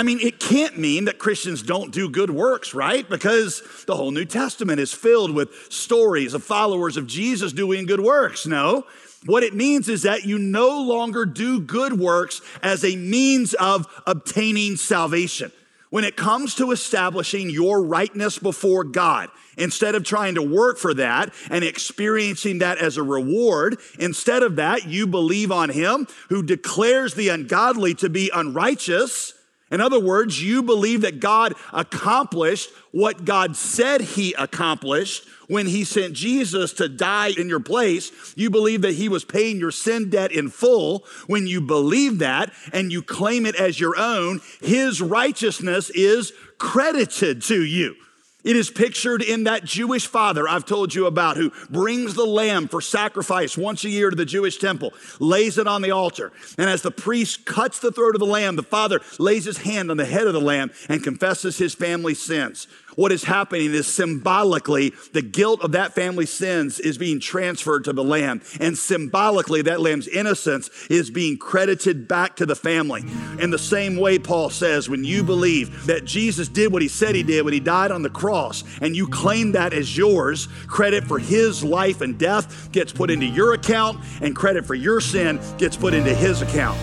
I 0.00 0.02
mean, 0.02 0.18
it 0.20 0.40
can't 0.40 0.78
mean 0.78 1.04
that 1.04 1.18
Christians 1.18 1.60
don't 1.60 1.92
do 1.92 2.08
good 2.08 2.30
works, 2.30 2.72
right? 2.72 3.06
Because 3.06 3.62
the 3.84 3.94
whole 3.94 4.12
New 4.12 4.24
Testament 4.24 4.80
is 4.80 4.94
filled 4.94 5.30
with 5.30 5.50
stories 5.70 6.32
of 6.32 6.42
followers 6.42 6.96
of 6.96 7.06
Jesus 7.06 7.52
doing 7.52 7.84
good 7.84 8.00
works. 8.00 8.46
No. 8.46 8.86
What 9.26 9.42
it 9.42 9.52
means 9.52 9.90
is 9.90 10.04
that 10.04 10.24
you 10.24 10.38
no 10.38 10.80
longer 10.80 11.26
do 11.26 11.60
good 11.60 12.00
works 12.00 12.40
as 12.62 12.82
a 12.82 12.96
means 12.96 13.52
of 13.52 13.86
obtaining 14.06 14.76
salvation. 14.76 15.52
When 15.90 16.04
it 16.04 16.16
comes 16.16 16.54
to 16.54 16.70
establishing 16.70 17.50
your 17.50 17.82
rightness 17.82 18.38
before 18.38 18.84
God, 18.84 19.28
instead 19.58 19.94
of 19.94 20.02
trying 20.02 20.36
to 20.36 20.42
work 20.42 20.78
for 20.78 20.94
that 20.94 21.34
and 21.50 21.62
experiencing 21.62 22.60
that 22.60 22.78
as 22.78 22.96
a 22.96 23.02
reward, 23.02 23.78
instead 23.98 24.42
of 24.42 24.56
that, 24.56 24.86
you 24.86 25.06
believe 25.06 25.52
on 25.52 25.68
Him 25.68 26.06
who 26.30 26.42
declares 26.42 27.12
the 27.12 27.28
ungodly 27.28 27.92
to 27.96 28.08
be 28.08 28.30
unrighteous 28.32 29.34
in 29.70 29.80
other 29.80 30.00
words, 30.00 30.42
you 30.42 30.62
believe 30.62 31.02
that 31.02 31.20
God 31.20 31.54
accomplished 31.72 32.70
what 32.90 33.24
God 33.24 33.54
said 33.56 34.00
he 34.00 34.32
accomplished 34.34 35.24
when 35.46 35.66
he 35.66 35.84
sent 35.84 36.14
Jesus 36.14 36.72
to 36.74 36.88
die 36.88 37.32
in 37.36 37.48
your 37.48 37.60
place. 37.60 38.10
You 38.36 38.50
believe 38.50 38.82
that 38.82 38.94
he 38.94 39.08
was 39.08 39.24
paying 39.24 39.58
your 39.58 39.70
sin 39.70 40.10
debt 40.10 40.32
in 40.32 40.48
full. 40.48 41.04
When 41.26 41.46
you 41.46 41.60
believe 41.60 42.18
that 42.18 42.52
and 42.72 42.90
you 42.90 43.02
claim 43.02 43.46
it 43.46 43.54
as 43.54 43.78
your 43.78 43.96
own, 43.96 44.40
his 44.60 45.00
righteousness 45.00 45.90
is 45.90 46.32
credited 46.58 47.42
to 47.42 47.62
you. 47.62 47.94
It 48.42 48.56
is 48.56 48.70
pictured 48.70 49.22
in 49.22 49.44
that 49.44 49.64
Jewish 49.64 50.06
father 50.06 50.48
I've 50.48 50.64
told 50.64 50.94
you 50.94 51.06
about 51.06 51.36
who 51.36 51.52
brings 51.68 52.14
the 52.14 52.24
lamb 52.24 52.68
for 52.68 52.80
sacrifice 52.80 53.56
once 53.56 53.84
a 53.84 53.90
year 53.90 54.10
to 54.10 54.16
the 54.16 54.24
Jewish 54.24 54.58
temple, 54.58 54.94
lays 55.18 55.58
it 55.58 55.66
on 55.66 55.82
the 55.82 55.90
altar. 55.90 56.32
And 56.56 56.70
as 56.70 56.82
the 56.82 56.90
priest 56.90 57.44
cuts 57.44 57.78
the 57.78 57.92
throat 57.92 58.14
of 58.14 58.20
the 58.20 58.26
lamb, 58.26 58.56
the 58.56 58.62
father 58.62 59.00
lays 59.18 59.44
his 59.44 59.58
hand 59.58 59.90
on 59.90 59.96
the 59.96 60.04
head 60.04 60.26
of 60.26 60.32
the 60.32 60.40
lamb 60.40 60.70
and 60.88 61.04
confesses 61.04 61.58
his 61.58 61.74
family's 61.74 62.22
sins. 62.22 62.66
What 62.96 63.12
is 63.12 63.24
happening 63.24 63.72
is 63.72 63.86
symbolically, 63.86 64.92
the 65.12 65.22
guilt 65.22 65.62
of 65.62 65.72
that 65.72 65.94
family's 65.94 66.30
sins 66.30 66.80
is 66.80 66.98
being 66.98 67.20
transferred 67.20 67.84
to 67.84 67.92
the 67.92 68.04
lamb. 68.04 68.42
And 68.58 68.76
symbolically, 68.76 69.62
that 69.62 69.80
lamb's 69.80 70.08
innocence 70.08 70.70
is 70.90 71.10
being 71.10 71.38
credited 71.38 72.08
back 72.08 72.36
to 72.36 72.46
the 72.46 72.56
family. 72.56 73.04
In 73.40 73.50
the 73.50 73.58
same 73.58 73.96
way, 73.96 74.18
Paul 74.18 74.50
says, 74.50 74.88
when 74.88 75.04
you 75.04 75.22
believe 75.22 75.86
that 75.86 76.04
Jesus 76.04 76.48
did 76.48 76.72
what 76.72 76.82
he 76.82 76.88
said 76.88 77.14
he 77.14 77.22
did 77.22 77.44
when 77.44 77.54
he 77.54 77.60
died 77.60 77.90
on 77.90 78.02
the 78.02 78.10
cross, 78.10 78.64
and 78.80 78.96
you 78.96 79.06
claim 79.06 79.52
that 79.52 79.72
as 79.72 79.96
yours, 79.96 80.48
credit 80.66 81.04
for 81.04 81.18
his 81.18 81.62
life 81.62 82.00
and 82.00 82.18
death 82.18 82.70
gets 82.72 82.92
put 82.92 83.10
into 83.10 83.26
your 83.26 83.54
account, 83.54 84.00
and 84.20 84.34
credit 84.34 84.66
for 84.66 84.74
your 84.74 85.00
sin 85.00 85.40
gets 85.58 85.76
put 85.76 85.94
into 85.94 86.14
his 86.14 86.42
account. 86.42 86.78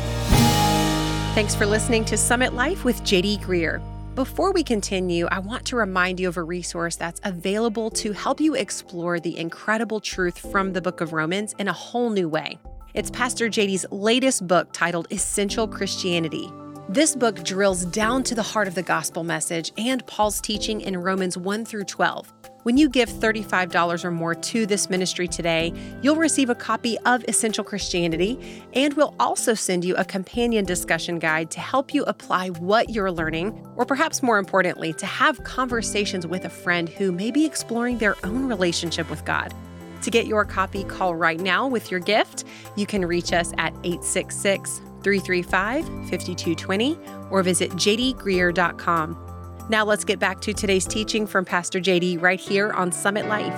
Thanks 1.35 1.53
for 1.53 1.65
listening 1.65 2.03
to 2.05 2.17
Summit 2.17 2.53
Life 2.53 2.83
with 2.83 3.01
JD 3.03 3.41
Greear. 3.41 3.96
Before 4.17 4.51
we 4.51 4.63
continue, 4.63 5.27
I 5.27 5.37
want 5.37 5.63
to 5.67 5.75
remind 5.75 6.19
you 6.19 6.27
of 6.27 6.37
a 6.37 6.43
resource 6.43 6.95
that's 6.95 7.21
available 7.23 7.91
to 7.91 8.13
help 8.13 8.41
you 8.41 8.55
explore 8.55 9.19
the 9.19 9.37
incredible 9.37 9.99
truth 9.99 10.39
from 10.51 10.73
the 10.73 10.81
book 10.81 11.01
of 11.01 11.13
Romans 11.13 11.53
in 11.59 11.67
a 11.67 11.71
whole 11.71 12.09
new 12.09 12.27
way. 12.27 12.57
It's 12.95 13.11
Pastor 13.11 13.47
JD's 13.47 13.85
latest 13.91 14.47
book 14.47 14.69
titled 14.73 15.05
Essential 15.11 15.67
Christianity. 15.67 16.51
This 16.89 17.15
book 17.15 17.43
drills 17.43 17.85
down 17.85 18.23
to 18.23 18.33
the 18.33 18.41
heart 18.41 18.67
of 18.67 18.73
the 18.73 18.81
gospel 18.81 19.23
message 19.23 19.71
and 19.77 20.03
Paul's 20.07 20.41
teaching 20.41 20.81
in 20.81 20.97
Romans 20.97 21.37
1 21.37 21.63
through 21.63 21.83
12. 21.83 22.33
When 22.67 22.75
you 22.75 22.89
give 22.89 23.07
$35 23.07 24.03
or 24.03 24.11
more 24.11 24.35
to 24.35 24.65
this 24.65 24.89
ministry 24.89 25.25
today, 25.25 25.71
you'll 26.01 26.17
receive 26.17 26.49
a 26.49 26.55
copy 26.55 26.97
of 27.05 27.23
Essential 27.29 27.63
Christianity, 27.63 28.61
and 28.73 28.93
we'll 28.95 29.15
also 29.21 29.53
send 29.53 29.85
you 29.85 29.95
a 29.95 30.03
companion 30.03 30.65
discussion 30.65 31.17
guide 31.17 31.49
to 31.51 31.61
help 31.61 31.93
you 31.93 32.03
apply 32.03 32.49
what 32.49 32.89
you're 32.89 33.09
learning, 33.09 33.57
or 33.77 33.85
perhaps 33.85 34.21
more 34.21 34.37
importantly, 34.37 34.91
to 34.95 35.05
have 35.05 35.41
conversations 35.45 36.27
with 36.27 36.43
a 36.43 36.49
friend 36.49 36.89
who 36.89 37.13
may 37.13 37.31
be 37.31 37.45
exploring 37.45 37.99
their 37.99 38.17
own 38.25 38.49
relationship 38.49 39.09
with 39.09 39.23
God. 39.23 39.53
To 40.01 40.11
get 40.11 40.27
your 40.27 40.43
copy, 40.43 40.83
call 40.83 41.15
right 41.15 41.39
now 41.39 41.69
with 41.69 41.89
your 41.89 42.01
gift. 42.01 42.43
You 42.75 42.85
can 42.85 43.05
reach 43.05 43.31
us 43.31 43.53
at 43.57 43.71
866 43.85 44.81
335 45.03 45.85
5220 45.85 46.99
or 47.31 47.43
visit 47.43 47.71
jdgreear.com. 47.71 49.26
Now 49.69 49.83
let's 49.83 50.05
get 50.05 50.17
back 50.17 50.39
to 50.41 50.53
today's 50.53 50.85
teaching 50.85 51.27
from 51.27 51.43
Pastor 51.43 51.81
JD 51.81 52.21
right 52.21 52.39
here 52.39 52.71
on 52.71 52.93
Summit 52.93 53.27
Life. 53.27 53.53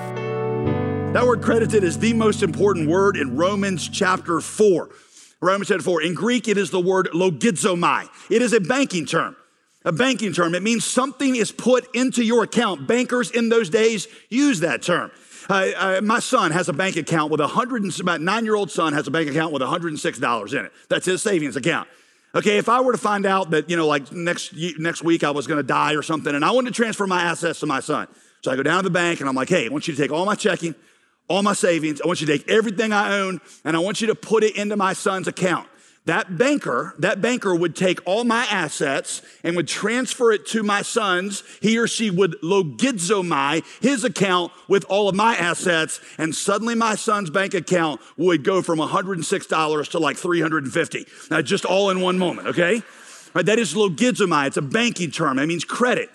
That 1.13 1.23
word 1.23 1.43
credited 1.43 1.83
is 1.83 1.99
the 1.99 2.13
most 2.13 2.41
important 2.41 2.89
word 2.89 3.15
in 3.15 3.35
Romans 3.37 3.87
chapter 3.87 4.39
4. 4.39 4.89
Romans 5.39 5.67
chapter 5.67 5.83
4. 5.83 6.01
In 6.01 6.15
Greek, 6.15 6.47
it 6.47 6.57
is 6.57 6.71
the 6.71 6.79
word 6.79 7.09
logizomai. 7.13 8.09
It 8.31 8.41
is 8.41 8.53
a 8.53 8.59
banking 8.59 9.05
term. 9.05 9.35
A 9.85 9.91
banking 9.91 10.33
term. 10.33 10.55
It 10.55 10.63
means 10.63 10.83
something 10.83 11.35
is 11.35 11.51
put 11.51 11.87
into 11.95 12.23
your 12.23 12.43
account. 12.43 12.87
Bankers 12.87 13.29
in 13.29 13.49
those 13.49 13.69
days 13.69 14.07
use 14.29 14.61
that 14.61 14.81
term. 14.81 15.11
Uh, 15.47 15.67
uh, 15.77 16.01
my 16.03 16.19
son 16.19 16.49
has 16.51 16.69
a 16.69 16.73
bank 16.73 16.95
account 16.95 17.31
with 17.31 17.39
a 17.39 17.47
hundred 17.47 17.83
and 17.83 17.99
about 17.99 18.19
nine 18.19 18.45
year 18.45 18.55
old 18.55 18.71
son 18.71 18.93
has 18.93 19.07
a 19.07 19.11
bank 19.11 19.29
account 19.29 19.53
with 19.53 19.61
$106 19.61 20.53
in 20.53 20.65
it. 20.65 20.71
That's 20.89 21.05
his 21.05 21.21
savings 21.21 21.55
account. 21.55 21.87
Okay, 22.35 22.59
if 22.59 22.69
I 22.69 22.81
were 22.81 22.91
to 22.91 22.97
find 22.97 23.25
out 23.25 23.49
that, 23.51 23.69
you 23.69 23.75
know, 23.75 23.87
like 23.87 24.11
next, 24.11 24.53
next 24.77 25.03
week 25.03 25.23
I 25.23 25.31
was 25.31 25.47
to 25.47 25.63
die 25.63 25.93
or 25.93 26.03
something 26.03 26.35
and 26.35 26.45
I 26.45 26.51
wanted 26.51 26.73
to 26.73 26.75
transfer 26.75 27.07
my 27.07 27.23
assets 27.23 27.59
to 27.61 27.65
my 27.65 27.79
son. 27.79 28.07
So 28.41 28.51
I 28.51 28.55
go 28.55 28.61
down 28.63 28.77
to 28.77 28.83
the 28.83 28.93
bank 28.93 29.19
and 29.19 29.27
I'm 29.27 29.35
like, 29.35 29.49
hey, 29.49 29.65
I 29.65 29.69
want 29.69 29.87
you 29.87 29.95
to 29.95 30.01
take 30.01 30.11
all 30.11 30.25
my 30.25 30.35
checking, 30.35 30.75
all 31.27 31.41
my 31.41 31.53
savings. 31.53 32.01
I 32.01 32.07
want 32.07 32.21
you 32.21 32.27
to 32.27 32.37
take 32.37 32.47
everything 32.47 32.93
I 32.93 33.19
own 33.19 33.41
and 33.65 33.75
I 33.75 33.79
want 33.79 33.99
you 33.99 34.07
to 34.07 34.15
put 34.15 34.43
it 34.43 34.55
into 34.55 34.77
my 34.77 34.93
son's 34.93 35.27
account. 35.27 35.67
That 36.05 36.37
banker, 36.37 36.95
that 36.99 37.21
banker 37.21 37.53
would 37.53 37.75
take 37.75 37.99
all 38.05 38.23
my 38.23 38.47
assets 38.49 39.21
and 39.43 39.55
would 39.55 39.67
transfer 39.67 40.31
it 40.31 40.47
to 40.47 40.63
my 40.63 40.81
son's. 40.81 41.43
He 41.61 41.77
or 41.77 41.87
she 41.87 42.09
would 42.09 42.35
logizomai 42.41 43.63
his 43.81 44.03
account 44.03 44.51
with 44.67 44.85
all 44.89 45.07
of 45.07 45.15
my 45.15 45.35
assets, 45.35 45.99
and 46.17 46.33
suddenly 46.33 46.73
my 46.73 46.95
son's 46.95 47.29
bank 47.29 47.53
account 47.53 48.01
would 48.17 48.43
go 48.43 48.61
from 48.61 48.79
$106 48.79 49.89
to 49.89 49.99
like 49.99 50.17
350. 50.17 51.05
Now, 51.29 51.41
just 51.41 51.65
all 51.65 51.89
in 51.89 52.01
one 52.01 52.17
moment, 52.17 52.47
okay? 52.47 52.81
Right, 53.33 53.45
that 53.45 53.59
is 53.59 53.75
logizomai. 53.75 54.47
It's 54.47 54.57
a 54.57 54.61
banking 54.63 55.11
term. 55.11 55.37
It 55.37 55.45
means 55.45 55.63
credit. 55.63 56.09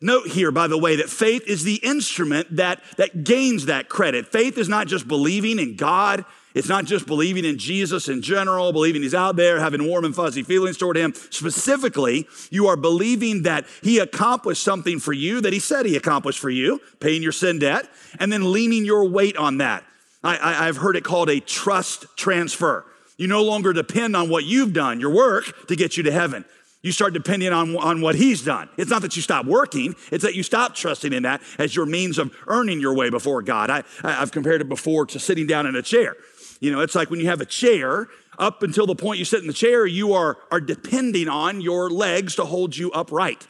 Note 0.00 0.28
here, 0.28 0.50
by 0.50 0.66
the 0.66 0.78
way, 0.78 0.96
that 0.96 1.10
faith 1.10 1.42
is 1.46 1.64
the 1.64 1.76
instrument 1.76 2.56
that, 2.56 2.80
that 2.96 3.24
gains 3.24 3.66
that 3.66 3.88
credit. 3.88 4.28
Faith 4.28 4.56
is 4.56 4.68
not 4.68 4.86
just 4.86 5.08
believing 5.08 5.58
in 5.58 5.76
God 5.76 6.24
it's 6.54 6.68
not 6.68 6.84
just 6.84 7.06
believing 7.06 7.44
in 7.44 7.58
Jesus 7.58 8.08
in 8.08 8.22
general, 8.22 8.72
believing 8.72 9.02
he's 9.02 9.14
out 9.14 9.36
there, 9.36 9.60
having 9.60 9.86
warm 9.86 10.04
and 10.04 10.14
fuzzy 10.14 10.42
feelings 10.42 10.76
toward 10.76 10.96
him. 10.96 11.14
Specifically, 11.30 12.26
you 12.50 12.66
are 12.66 12.76
believing 12.76 13.42
that 13.42 13.66
he 13.82 13.98
accomplished 13.98 14.62
something 14.62 14.98
for 14.98 15.12
you 15.12 15.40
that 15.40 15.52
he 15.52 15.60
said 15.60 15.86
he 15.86 15.96
accomplished 15.96 16.38
for 16.38 16.50
you, 16.50 16.80
paying 16.98 17.22
your 17.22 17.32
sin 17.32 17.58
debt, 17.58 17.88
and 18.18 18.32
then 18.32 18.52
leaning 18.52 18.84
your 18.84 19.08
weight 19.08 19.36
on 19.36 19.58
that. 19.58 19.84
I, 20.22 20.66
have 20.66 20.76
heard 20.76 20.96
it 20.96 21.04
called 21.04 21.30
a 21.30 21.40
trust 21.40 22.04
transfer. 22.16 22.84
You 23.16 23.26
no 23.26 23.42
longer 23.42 23.72
depend 23.72 24.16
on 24.16 24.28
what 24.28 24.44
you've 24.44 24.74
done, 24.74 25.00
your 25.00 25.10
work, 25.10 25.66
to 25.68 25.76
get 25.76 25.96
you 25.96 26.02
to 26.02 26.12
heaven. 26.12 26.44
You 26.82 26.92
start 26.92 27.12
depending 27.12 27.52
on, 27.52 27.76
on 27.76 28.00
what 28.00 28.14
he's 28.14 28.42
done. 28.42 28.68
It's 28.78 28.90
not 28.90 29.02
that 29.02 29.14
you 29.14 29.22
stop 29.22 29.44
working, 29.44 29.94
it's 30.10 30.24
that 30.24 30.34
you 30.34 30.42
stop 30.42 30.74
trusting 30.74 31.12
in 31.12 31.24
that 31.24 31.42
as 31.58 31.76
your 31.76 31.86
means 31.86 32.18
of 32.18 32.34
earning 32.46 32.80
your 32.80 32.94
way 32.94 33.10
before 33.10 33.42
God. 33.42 33.70
I, 33.70 33.82
I've 34.02 34.32
compared 34.32 34.62
it 34.62 34.68
before 34.68 35.06
to 35.06 35.18
sitting 35.18 35.46
down 35.46 35.66
in 35.66 35.76
a 35.76 35.82
chair. 35.82 36.16
You 36.60 36.70
know, 36.70 36.80
it's 36.80 36.94
like 36.94 37.10
when 37.10 37.20
you 37.20 37.26
have 37.26 37.40
a 37.40 37.46
chair, 37.46 38.08
up 38.38 38.62
until 38.62 38.86
the 38.86 38.94
point 38.94 39.18
you 39.18 39.24
sit 39.24 39.40
in 39.40 39.46
the 39.46 39.52
chair, 39.52 39.86
you 39.86 40.12
are, 40.12 40.38
are 40.50 40.60
depending 40.60 41.28
on 41.28 41.60
your 41.60 41.90
legs 41.90 42.36
to 42.36 42.44
hold 42.44 42.76
you 42.76 42.90
upright. 42.92 43.46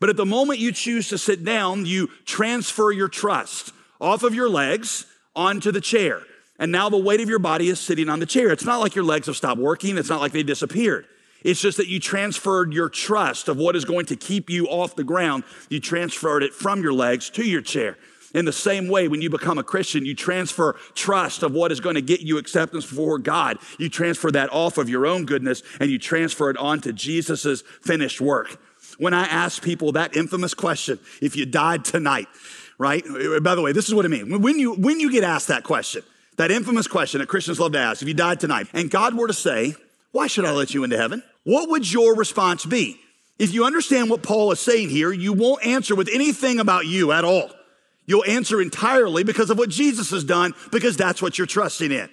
But 0.00 0.10
at 0.10 0.16
the 0.16 0.26
moment 0.26 0.58
you 0.58 0.72
choose 0.72 1.08
to 1.10 1.18
sit 1.18 1.44
down, 1.44 1.86
you 1.86 2.08
transfer 2.24 2.90
your 2.90 3.08
trust 3.08 3.72
off 4.00 4.24
of 4.24 4.34
your 4.34 4.48
legs 4.48 5.06
onto 5.36 5.70
the 5.70 5.80
chair. 5.80 6.22
And 6.58 6.72
now 6.72 6.88
the 6.88 6.96
weight 6.96 7.20
of 7.20 7.28
your 7.28 7.38
body 7.38 7.68
is 7.68 7.80
sitting 7.80 8.08
on 8.08 8.18
the 8.18 8.26
chair. 8.26 8.50
It's 8.50 8.64
not 8.64 8.80
like 8.80 8.94
your 8.94 9.04
legs 9.04 9.26
have 9.26 9.36
stopped 9.36 9.60
working, 9.60 9.96
it's 9.96 10.08
not 10.08 10.20
like 10.20 10.32
they 10.32 10.42
disappeared. 10.42 11.06
It's 11.44 11.60
just 11.60 11.76
that 11.78 11.88
you 11.88 11.98
transferred 11.98 12.72
your 12.72 12.88
trust 12.88 13.48
of 13.48 13.56
what 13.56 13.74
is 13.74 13.84
going 13.84 14.06
to 14.06 14.16
keep 14.16 14.48
you 14.48 14.66
off 14.66 14.94
the 14.94 15.04
ground. 15.04 15.44
You 15.68 15.80
transferred 15.80 16.42
it 16.42 16.52
from 16.52 16.82
your 16.82 16.92
legs 16.92 17.30
to 17.30 17.44
your 17.44 17.62
chair. 17.62 17.96
In 18.34 18.44
the 18.44 18.52
same 18.52 18.88
way, 18.88 19.08
when 19.08 19.20
you 19.20 19.30
become 19.30 19.58
a 19.58 19.62
Christian, 19.62 20.06
you 20.06 20.14
transfer 20.14 20.76
trust 20.94 21.42
of 21.42 21.52
what 21.52 21.72
is 21.72 21.80
going 21.80 21.96
to 21.96 22.02
get 22.02 22.20
you 22.20 22.38
acceptance 22.38 22.86
before 22.86 23.18
God. 23.18 23.58
You 23.78 23.88
transfer 23.88 24.30
that 24.30 24.52
off 24.52 24.78
of 24.78 24.88
your 24.88 25.06
own 25.06 25.26
goodness 25.26 25.62
and 25.80 25.90
you 25.90 25.98
transfer 25.98 26.50
it 26.50 26.56
onto 26.56 26.92
Jesus' 26.92 27.62
finished 27.82 28.20
work. 28.20 28.58
When 28.98 29.14
I 29.14 29.24
ask 29.24 29.62
people 29.62 29.92
that 29.92 30.16
infamous 30.16 30.54
question, 30.54 30.98
if 31.20 31.36
you 31.36 31.46
died 31.46 31.84
tonight, 31.84 32.28
right? 32.78 33.04
By 33.42 33.54
the 33.54 33.62
way, 33.62 33.72
this 33.72 33.88
is 33.88 33.94
what 33.94 34.04
I 34.04 34.08
mean. 34.08 34.40
When 34.40 34.58
you, 34.58 34.74
when 34.74 35.00
you 35.00 35.10
get 35.10 35.24
asked 35.24 35.48
that 35.48 35.64
question, 35.64 36.02
that 36.36 36.50
infamous 36.50 36.86
question 36.86 37.20
that 37.20 37.28
Christians 37.28 37.60
love 37.60 37.72
to 37.72 37.78
ask, 37.78 38.02
if 38.02 38.08
you 38.08 38.14
died 38.14 38.40
tonight, 38.40 38.66
and 38.72 38.90
God 38.90 39.14
were 39.14 39.26
to 39.26 39.34
say, 39.34 39.74
Why 40.12 40.26
should 40.26 40.44
I 40.44 40.52
let 40.52 40.74
you 40.74 40.84
into 40.84 40.96
heaven? 40.96 41.22
What 41.44 41.68
would 41.70 41.90
your 41.90 42.14
response 42.14 42.64
be? 42.64 42.98
If 43.38 43.52
you 43.52 43.64
understand 43.64 44.08
what 44.08 44.22
Paul 44.22 44.52
is 44.52 44.60
saying 44.60 44.90
here, 44.90 45.12
you 45.12 45.32
won't 45.32 45.66
answer 45.66 45.94
with 45.94 46.08
anything 46.12 46.60
about 46.60 46.86
you 46.86 47.12
at 47.12 47.24
all. 47.24 47.50
You'll 48.12 48.26
answer 48.26 48.60
entirely 48.60 49.24
because 49.24 49.48
of 49.48 49.56
what 49.56 49.70
Jesus 49.70 50.10
has 50.10 50.22
done, 50.22 50.52
because 50.70 50.98
that's 50.98 51.22
what 51.22 51.38
you're 51.38 51.46
trusting 51.46 51.90
in. 51.90 52.10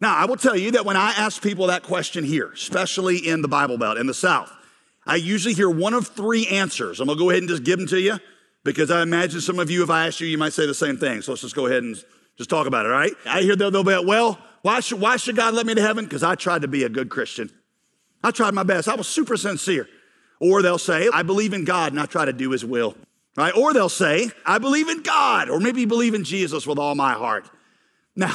Now, 0.00 0.16
I 0.16 0.24
will 0.24 0.38
tell 0.38 0.56
you 0.56 0.70
that 0.70 0.86
when 0.86 0.96
I 0.96 1.10
ask 1.10 1.42
people 1.42 1.66
that 1.66 1.82
question 1.82 2.24
here, 2.24 2.52
especially 2.52 3.18
in 3.18 3.42
the 3.42 3.48
Bible 3.48 3.76
Belt 3.76 3.98
in 3.98 4.06
the 4.06 4.14
South, 4.14 4.50
I 5.06 5.16
usually 5.16 5.52
hear 5.52 5.68
one 5.68 5.92
of 5.92 6.06
three 6.06 6.46
answers. 6.46 7.00
I'm 7.00 7.06
gonna 7.06 7.18
go 7.18 7.28
ahead 7.28 7.42
and 7.42 7.50
just 7.50 7.64
give 7.64 7.78
them 7.78 7.86
to 7.88 8.00
you 8.00 8.18
because 8.64 8.90
I 8.90 9.02
imagine 9.02 9.42
some 9.42 9.58
of 9.58 9.70
you, 9.70 9.82
if 9.82 9.90
I 9.90 10.06
asked 10.06 10.22
you, 10.22 10.26
you 10.26 10.38
might 10.38 10.54
say 10.54 10.66
the 10.66 10.72
same 10.72 10.96
thing. 10.96 11.20
So 11.20 11.32
let's 11.32 11.42
just 11.42 11.54
go 11.54 11.66
ahead 11.66 11.82
and 11.82 12.02
just 12.38 12.48
talk 12.48 12.66
about 12.66 12.86
it, 12.86 12.92
all 12.92 12.98
right? 12.98 13.12
I 13.26 13.42
hear 13.42 13.56
they'll, 13.56 13.70
they'll 13.70 13.84
be 13.84 13.94
like, 13.94 14.06
well, 14.06 14.38
why 14.62 14.80
should, 14.80 15.02
why 15.02 15.18
should 15.18 15.36
God 15.36 15.52
let 15.52 15.66
me 15.66 15.74
to 15.74 15.82
heaven? 15.82 16.06
Because 16.06 16.22
I 16.22 16.34
tried 16.36 16.62
to 16.62 16.68
be 16.68 16.84
a 16.84 16.88
good 16.88 17.10
Christian. 17.10 17.50
I 18.24 18.30
tried 18.30 18.54
my 18.54 18.62
best. 18.62 18.88
I 18.88 18.94
was 18.94 19.06
super 19.06 19.36
sincere. 19.36 19.86
Or 20.40 20.62
they'll 20.62 20.78
say, 20.78 21.10
I 21.12 21.24
believe 21.24 21.52
in 21.52 21.66
God 21.66 21.92
and 21.92 22.00
I 22.00 22.06
try 22.06 22.24
to 22.24 22.32
do 22.32 22.52
his 22.52 22.64
will. 22.64 22.96
Right? 23.36 23.54
Or 23.54 23.74
they'll 23.74 23.88
say, 23.90 24.30
I 24.46 24.58
believe 24.58 24.88
in 24.88 25.02
God, 25.02 25.50
or 25.50 25.60
maybe 25.60 25.84
believe 25.84 26.14
in 26.14 26.24
Jesus 26.24 26.66
with 26.66 26.78
all 26.78 26.94
my 26.94 27.12
heart. 27.12 27.48
Now, 28.18 28.34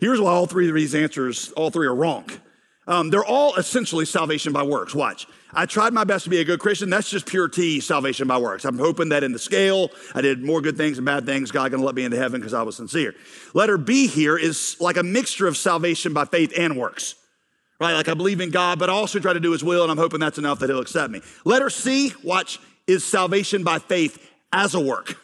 here's 0.00 0.18
why 0.18 0.30
all 0.30 0.46
three 0.46 0.70
of 0.70 0.74
these 0.74 0.94
answers, 0.94 1.52
all 1.52 1.68
three 1.68 1.86
are 1.86 1.94
wrong. 1.94 2.24
Um, 2.86 3.10
they're 3.10 3.24
all 3.24 3.54
essentially 3.56 4.06
salvation 4.06 4.54
by 4.54 4.62
works. 4.62 4.94
Watch. 4.94 5.26
I 5.54 5.66
tried 5.66 5.92
my 5.92 6.04
best 6.04 6.24
to 6.24 6.30
be 6.30 6.40
a 6.40 6.44
good 6.44 6.60
Christian. 6.60 6.88
That's 6.88 7.10
just 7.10 7.26
pure 7.26 7.46
T, 7.46 7.78
salvation 7.80 8.26
by 8.26 8.38
works. 8.38 8.64
I'm 8.64 8.78
hoping 8.78 9.10
that 9.10 9.22
in 9.22 9.32
the 9.32 9.38
scale, 9.38 9.90
I 10.14 10.22
did 10.22 10.42
more 10.42 10.62
good 10.62 10.76
things 10.76 10.96
and 10.96 11.04
bad 11.04 11.26
things. 11.26 11.50
God 11.50 11.70
gonna 11.70 11.84
let 11.84 11.94
me 11.94 12.04
into 12.04 12.16
heaven 12.16 12.40
because 12.40 12.54
I 12.54 12.62
was 12.62 12.76
sincere. 12.76 13.14
Letter 13.52 13.76
B 13.76 14.06
here 14.06 14.36
is 14.36 14.76
like 14.80 14.96
a 14.96 15.02
mixture 15.02 15.46
of 15.46 15.56
salvation 15.56 16.12
by 16.14 16.24
faith 16.24 16.52
and 16.56 16.76
works. 16.76 17.14
Right? 17.78 17.92
Like 17.92 18.08
I 18.08 18.14
believe 18.14 18.40
in 18.40 18.50
God, 18.50 18.78
but 18.78 18.88
I 18.88 18.94
also 18.94 19.18
try 19.18 19.32
to 19.32 19.40
do 19.40 19.52
his 19.52 19.62
will, 19.62 19.82
and 19.82 19.92
I'm 19.92 19.98
hoping 19.98 20.20
that's 20.20 20.38
enough 20.38 20.60
that 20.60 20.70
he'll 20.70 20.80
accept 20.80 21.12
me. 21.12 21.20
Letter 21.44 21.68
C, 21.68 22.14
watch, 22.24 22.58
is 22.86 23.04
salvation 23.04 23.64
by 23.64 23.78
faith 23.78 24.30
as 24.52 24.74
a 24.74 24.80
work. 24.80 25.16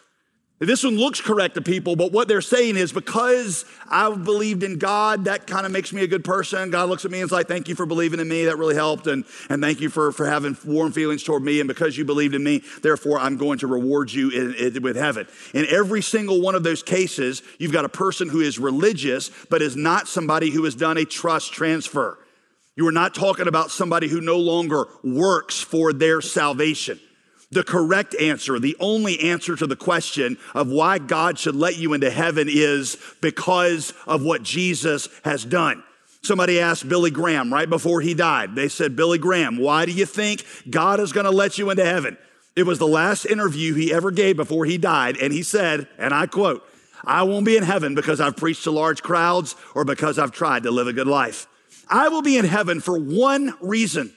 This 0.60 0.82
one 0.82 0.96
looks 0.96 1.20
correct 1.20 1.54
to 1.54 1.62
people, 1.62 1.94
but 1.94 2.10
what 2.10 2.26
they're 2.26 2.40
saying 2.40 2.76
is 2.76 2.92
because 2.92 3.64
I've 3.88 4.24
believed 4.24 4.64
in 4.64 4.78
God, 4.78 5.26
that 5.26 5.46
kind 5.46 5.64
of 5.64 5.70
makes 5.70 5.92
me 5.92 6.02
a 6.02 6.08
good 6.08 6.24
person. 6.24 6.72
God 6.72 6.88
looks 6.88 7.04
at 7.04 7.12
me 7.12 7.20
and 7.20 7.28
is 7.28 7.32
like, 7.32 7.46
thank 7.46 7.68
you 7.68 7.76
for 7.76 7.86
believing 7.86 8.18
in 8.18 8.28
me. 8.28 8.46
That 8.46 8.58
really 8.58 8.74
helped. 8.74 9.06
And, 9.06 9.24
and 9.48 9.62
thank 9.62 9.80
you 9.80 9.88
for, 9.88 10.10
for 10.10 10.26
having 10.26 10.56
warm 10.64 10.90
feelings 10.90 11.22
toward 11.22 11.44
me. 11.44 11.60
And 11.60 11.68
because 11.68 11.96
you 11.96 12.04
believed 12.04 12.34
in 12.34 12.42
me, 12.42 12.64
therefore 12.82 13.20
I'm 13.20 13.36
going 13.36 13.60
to 13.60 13.68
reward 13.68 14.10
you 14.12 14.30
in, 14.30 14.54
in, 14.54 14.82
with 14.82 14.96
heaven. 14.96 15.28
In 15.54 15.64
every 15.66 16.02
single 16.02 16.40
one 16.40 16.56
of 16.56 16.64
those 16.64 16.82
cases, 16.82 17.40
you've 17.58 17.72
got 17.72 17.84
a 17.84 17.88
person 17.88 18.28
who 18.28 18.40
is 18.40 18.58
religious, 18.58 19.30
but 19.50 19.62
is 19.62 19.76
not 19.76 20.08
somebody 20.08 20.50
who 20.50 20.64
has 20.64 20.74
done 20.74 20.96
a 20.96 21.04
trust 21.04 21.52
transfer. 21.52 22.18
You 22.74 22.88
are 22.88 22.92
not 22.92 23.14
talking 23.14 23.46
about 23.46 23.70
somebody 23.70 24.08
who 24.08 24.20
no 24.20 24.38
longer 24.38 24.86
works 25.04 25.60
for 25.60 25.92
their 25.92 26.20
salvation. 26.20 26.98
The 27.50 27.64
correct 27.64 28.14
answer, 28.20 28.58
the 28.58 28.76
only 28.78 29.20
answer 29.20 29.56
to 29.56 29.66
the 29.66 29.76
question 29.76 30.36
of 30.54 30.68
why 30.68 30.98
God 30.98 31.38
should 31.38 31.56
let 31.56 31.78
you 31.78 31.94
into 31.94 32.10
heaven 32.10 32.46
is 32.50 32.98
because 33.22 33.94
of 34.06 34.22
what 34.22 34.42
Jesus 34.42 35.08
has 35.24 35.44
done. 35.44 35.82
Somebody 36.22 36.60
asked 36.60 36.88
Billy 36.88 37.10
Graham 37.10 37.52
right 37.52 37.68
before 37.68 38.02
he 38.02 38.12
died. 38.12 38.54
They 38.54 38.68
said, 38.68 38.96
Billy 38.96 39.18
Graham, 39.18 39.56
why 39.56 39.86
do 39.86 39.92
you 39.92 40.04
think 40.04 40.44
God 40.68 41.00
is 41.00 41.12
going 41.12 41.24
to 41.24 41.30
let 41.30 41.56
you 41.56 41.70
into 41.70 41.84
heaven? 41.84 42.18
It 42.54 42.66
was 42.66 42.78
the 42.78 42.88
last 42.88 43.24
interview 43.24 43.72
he 43.72 43.94
ever 43.94 44.10
gave 44.10 44.36
before 44.36 44.66
he 44.66 44.76
died. 44.76 45.16
And 45.16 45.32
he 45.32 45.42
said, 45.42 45.88
and 45.96 46.12
I 46.12 46.26
quote, 46.26 46.68
I 47.04 47.22
won't 47.22 47.46
be 47.46 47.56
in 47.56 47.62
heaven 47.62 47.94
because 47.94 48.20
I've 48.20 48.36
preached 48.36 48.64
to 48.64 48.72
large 48.72 49.02
crowds 49.02 49.54
or 49.74 49.84
because 49.84 50.18
I've 50.18 50.32
tried 50.32 50.64
to 50.64 50.70
live 50.70 50.88
a 50.88 50.92
good 50.92 51.06
life. 51.06 51.46
I 51.88 52.08
will 52.08 52.22
be 52.22 52.36
in 52.36 52.44
heaven 52.44 52.80
for 52.80 52.98
one 52.98 53.54
reason 53.60 54.12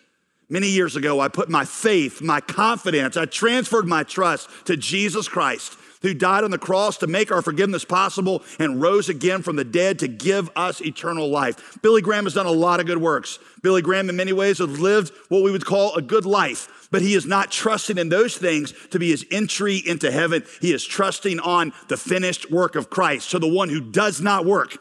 Many 0.52 0.68
years 0.68 0.98
ago, 0.98 1.22
I 1.22 1.30
put 1.30 1.48
my 1.48 1.64
faith, 1.64 2.22
my 2.22 2.42
confidence, 2.42 3.16
I 3.16 3.24
transferred 3.24 3.88
my 3.88 4.04
trust 4.04 4.50
to 4.66 4.76
Jesus 4.76 5.30
Christ, 5.30 5.78
who 6.02 6.14
died 6.14 6.44
on 6.44 6.52
the 6.52 6.58
cross 6.58 6.98
to 6.98 7.08
make 7.08 7.32
our 7.32 7.42
forgiveness 7.42 7.86
possible 7.86 8.44
and 8.60 8.82
rose 8.82 9.08
again 9.08 9.44
from 9.44 9.56
the 9.56 9.64
dead 9.64 10.00
to 10.00 10.10
give 10.10 10.50
us 10.58 10.82
eternal 10.82 11.30
life. 11.30 11.78
Billy 11.82 12.02
Graham 12.02 12.26
has 12.26 12.34
done 12.34 12.48
a 12.48 12.52
lot 12.52 12.82
of 12.82 12.86
good 12.86 12.98
works. 12.98 13.40
Billy 13.62 13.82
Graham, 13.82 14.10
in 14.10 14.18
many 14.18 14.34
ways, 14.34 14.58
has 14.58 14.78
lived 14.78 15.14
what 15.30 15.42
we 15.42 15.52
would 15.52 15.64
call 15.64 15.96
a 15.96 16.02
good 16.02 16.26
life, 16.26 16.90
but 16.92 17.02
he 17.02 17.14
is 17.14 17.26
not 17.26 17.50
trusting 17.50 17.98
in 17.98 18.10
those 18.10 18.36
things 18.36 18.74
to 18.90 19.00
be 19.00 19.10
his 19.10 19.26
entry 19.32 19.78
into 19.78 20.12
heaven. 20.12 20.44
He 20.60 20.74
is 20.74 20.84
trusting 20.84 21.40
on 21.40 21.72
the 21.88 21.96
finished 21.96 22.52
work 22.52 22.76
of 22.76 22.90
Christ. 22.90 23.30
So 23.30 23.40
the 23.40 23.48
one 23.48 23.70
who 23.70 23.80
does 23.80 24.20
not 24.20 24.46
work, 24.46 24.78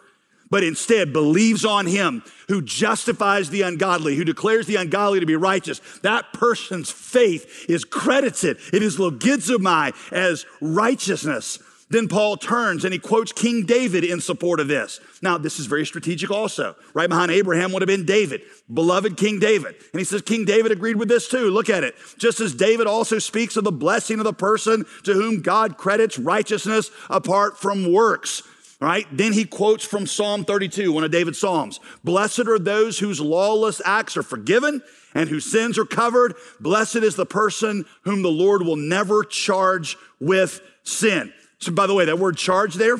but 0.51 0.65
instead 0.65 1.13
believes 1.13 1.65
on 1.65 1.87
him 1.87 2.23
who 2.49 2.61
justifies 2.61 3.51
the 3.51 3.63
ungodly, 3.63 4.17
who 4.17 4.25
declares 4.25 4.67
the 4.67 4.77
ungodly 4.77 5.21
to 5.21 5.27
be 5.27 5.37
righteous, 5.37 5.81
that 6.03 6.33
person's 6.33 6.91
faith 6.91 7.67
is 7.69 7.85
credited. 7.85 8.59
It 8.73 8.83
is 8.83 8.99
logizomai 8.99 9.95
as 10.13 10.45
righteousness. 10.61 11.61
Then 11.91 12.07
Paul 12.07 12.37
turns 12.37 12.85
and 12.85 12.93
he 12.93 13.01
quotes 13.01 13.33
King 13.33 13.67
David 13.67 14.05
in 14.05 14.21
support 14.21 14.61
of 14.61 14.69
this. 14.69 15.01
Now, 15.23 15.39
this 15.39 15.59
is 15.59 15.67
very 15.67 15.85
strategic 15.85 16.31
also. 16.31 16.77
Right 16.95 17.09
behind 17.09 17.33
Abraham 17.33 17.73
would 17.73 17.83
have 17.83 17.89
been 17.89 18.07
David, 18.07 18.43
beloved 18.73 19.17
King 19.17 19.41
David. 19.41 19.75
And 19.93 19.99
he 19.99 20.05
says, 20.05 20.23
King 20.23 20.45
David 20.45 20.71
agreed 20.71 20.97
with 20.97 21.09
this 21.09 21.29
too. 21.29 21.51
Look 21.51 21.69
at 21.69 21.83
it. 21.83 21.97
Just 22.17 22.39
as 22.39 22.55
David 22.55 22.87
also 22.87 23.19
speaks 23.19 23.57
of 23.57 23.65
the 23.65 23.73
blessing 23.73 24.21
of 24.21 24.25
the 24.25 24.33
person 24.33 24.87
to 25.03 25.15
whom 25.15 25.43
God 25.43 25.77
credits 25.77 26.17
righteousness 26.17 26.93
apart 27.09 27.59
from 27.59 27.93
works. 27.93 28.45
Right? 28.81 29.07
Then 29.13 29.35
he 29.35 29.45
quotes 29.45 29.85
from 29.85 30.07
Psalm 30.07 30.47
32, 30.47 30.91
one 30.91 31.05
of 31.05 31.11
David's 31.11 31.39
Psalms. 31.39 31.81
Blessed 32.03 32.49
are 32.49 32.59
those 32.59 32.99
whose 32.99 33.21
lawless 33.21 33.83
acts 33.85 34.17
are 34.17 34.23
forgiven 34.23 34.83
and 35.15 35.29
whose 35.29 35.45
sins 35.45 35.77
are 35.77 35.85
covered. 35.85 36.35
Blessed 36.61 36.97
is 36.97 37.15
the 37.15 37.27
person 37.27 37.85
whom 38.05 38.23
the 38.23 38.31
Lord 38.31 38.63
will 38.63 38.77
never 38.77 39.23
charge 39.23 39.99
with 40.19 40.63
sin. 40.83 41.31
So, 41.59 41.73
by 41.73 41.87
the 41.87 41.95
way, 41.95 42.07
that 42.07 42.19
word 42.19 42.39
charge 42.39 42.75
there 42.75 42.97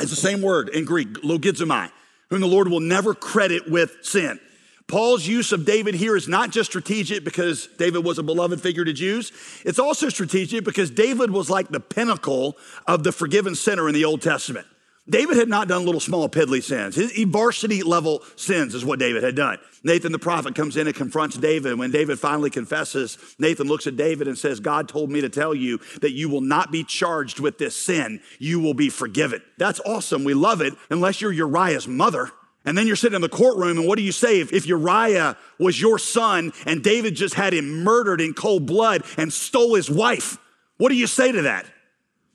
is 0.00 0.10
the 0.10 0.16
same 0.16 0.42
word 0.42 0.70
in 0.70 0.84
Greek, 0.84 1.14
logizomai, 1.22 1.92
whom 2.30 2.40
the 2.40 2.48
Lord 2.48 2.68
will 2.68 2.80
never 2.80 3.14
credit 3.14 3.70
with 3.70 3.98
sin. 4.02 4.40
Paul's 4.88 5.26
use 5.26 5.52
of 5.52 5.64
David 5.64 5.94
here 5.94 6.16
is 6.16 6.26
not 6.26 6.50
just 6.50 6.70
strategic 6.70 7.24
because 7.24 7.68
David 7.78 8.04
was 8.04 8.18
a 8.18 8.22
beloved 8.24 8.60
figure 8.60 8.84
to 8.84 8.92
Jews. 8.92 9.32
It's 9.64 9.78
also 9.78 10.08
strategic 10.08 10.64
because 10.64 10.90
David 10.90 11.30
was 11.30 11.48
like 11.48 11.68
the 11.68 11.80
pinnacle 11.80 12.56
of 12.86 13.04
the 13.04 13.12
forgiven 13.12 13.54
sinner 13.54 13.88
in 13.88 13.94
the 13.94 14.04
Old 14.04 14.22
Testament. 14.22 14.66
David 15.08 15.36
had 15.36 15.48
not 15.48 15.68
done 15.68 15.84
little 15.84 16.00
small 16.00 16.28
piddly 16.28 16.62
sins. 16.62 16.96
His 16.96 17.12
varsity 17.28 17.84
level 17.84 18.22
sins 18.34 18.74
is 18.74 18.84
what 18.84 18.98
David 18.98 19.22
had 19.22 19.36
done. 19.36 19.58
Nathan 19.84 20.10
the 20.10 20.18
prophet 20.18 20.56
comes 20.56 20.76
in 20.76 20.88
and 20.88 20.96
confronts 20.96 21.36
David. 21.36 21.78
When 21.78 21.92
David 21.92 22.18
finally 22.18 22.50
confesses, 22.50 23.16
Nathan 23.38 23.68
looks 23.68 23.86
at 23.86 23.96
David 23.96 24.26
and 24.26 24.36
says, 24.36 24.58
God 24.58 24.88
told 24.88 25.10
me 25.10 25.20
to 25.20 25.28
tell 25.28 25.54
you 25.54 25.78
that 26.00 26.10
you 26.10 26.28
will 26.28 26.40
not 26.40 26.72
be 26.72 26.82
charged 26.82 27.38
with 27.38 27.58
this 27.58 27.76
sin. 27.76 28.20
You 28.40 28.58
will 28.58 28.74
be 28.74 28.88
forgiven. 28.90 29.42
That's 29.58 29.80
awesome. 29.86 30.24
We 30.24 30.34
love 30.34 30.60
it 30.60 30.74
unless 30.90 31.20
you're 31.20 31.32
Uriah's 31.32 31.86
mother. 31.86 32.32
And 32.64 32.76
then 32.76 32.88
you're 32.88 32.96
sitting 32.96 33.14
in 33.14 33.22
the 33.22 33.28
courtroom, 33.28 33.78
and 33.78 33.86
what 33.86 33.96
do 33.96 34.02
you 34.02 34.10
say 34.10 34.40
if, 34.40 34.52
if 34.52 34.66
Uriah 34.66 35.36
was 35.56 35.80
your 35.80 36.00
son 36.00 36.52
and 36.66 36.82
David 36.82 37.14
just 37.14 37.34
had 37.34 37.54
him 37.54 37.84
murdered 37.84 38.20
in 38.20 38.34
cold 38.34 38.66
blood 38.66 39.04
and 39.16 39.32
stole 39.32 39.76
his 39.76 39.88
wife? 39.88 40.36
What 40.78 40.88
do 40.88 40.96
you 40.96 41.06
say 41.06 41.30
to 41.30 41.42
that? 41.42 41.66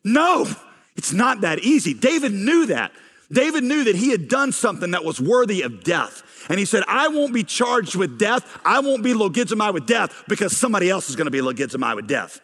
No, 0.06 0.48
it's 0.96 1.14
not 1.14 1.42
that 1.42 1.60
easy. 1.60 1.94
David 1.94 2.34
knew 2.34 2.68
that. 2.68 2.92
David 3.32 3.64
knew 3.64 3.86
that 3.86 3.96
he 3.96 4.12
had 4.12 4.28
done 4.28 4.52
something 4.52 4.92
that 4.92 5.06
was 5.06 5.22
worthy 5.22 5.62
of 5.62 5.84
death. 5.84 6.24
And 6.50 6.60
he 6.60 6.66
said, 6.66 6.84
I 6.88 7.08
won't 7.08 7.34
be 7.34 7.44
charged 7.44 7.96
with 7.96 8.20
death. 8.20 8.60
I 8.66 8.80
won't 8.80 9.04
be 9.04 9.14
logizomai 9.14 9.74
with 9.74 9.86
death 9.86 10.24
because 10.28 10.56
somebody 10.56 10.90
else 10.90 11.10
is 11.10 11.16
going 11.16 11.26
to 11.26 11.32
be 11.32 11.40
logizomai 11.40 11.96
with 11.96 12.08
death. 12.08 12.42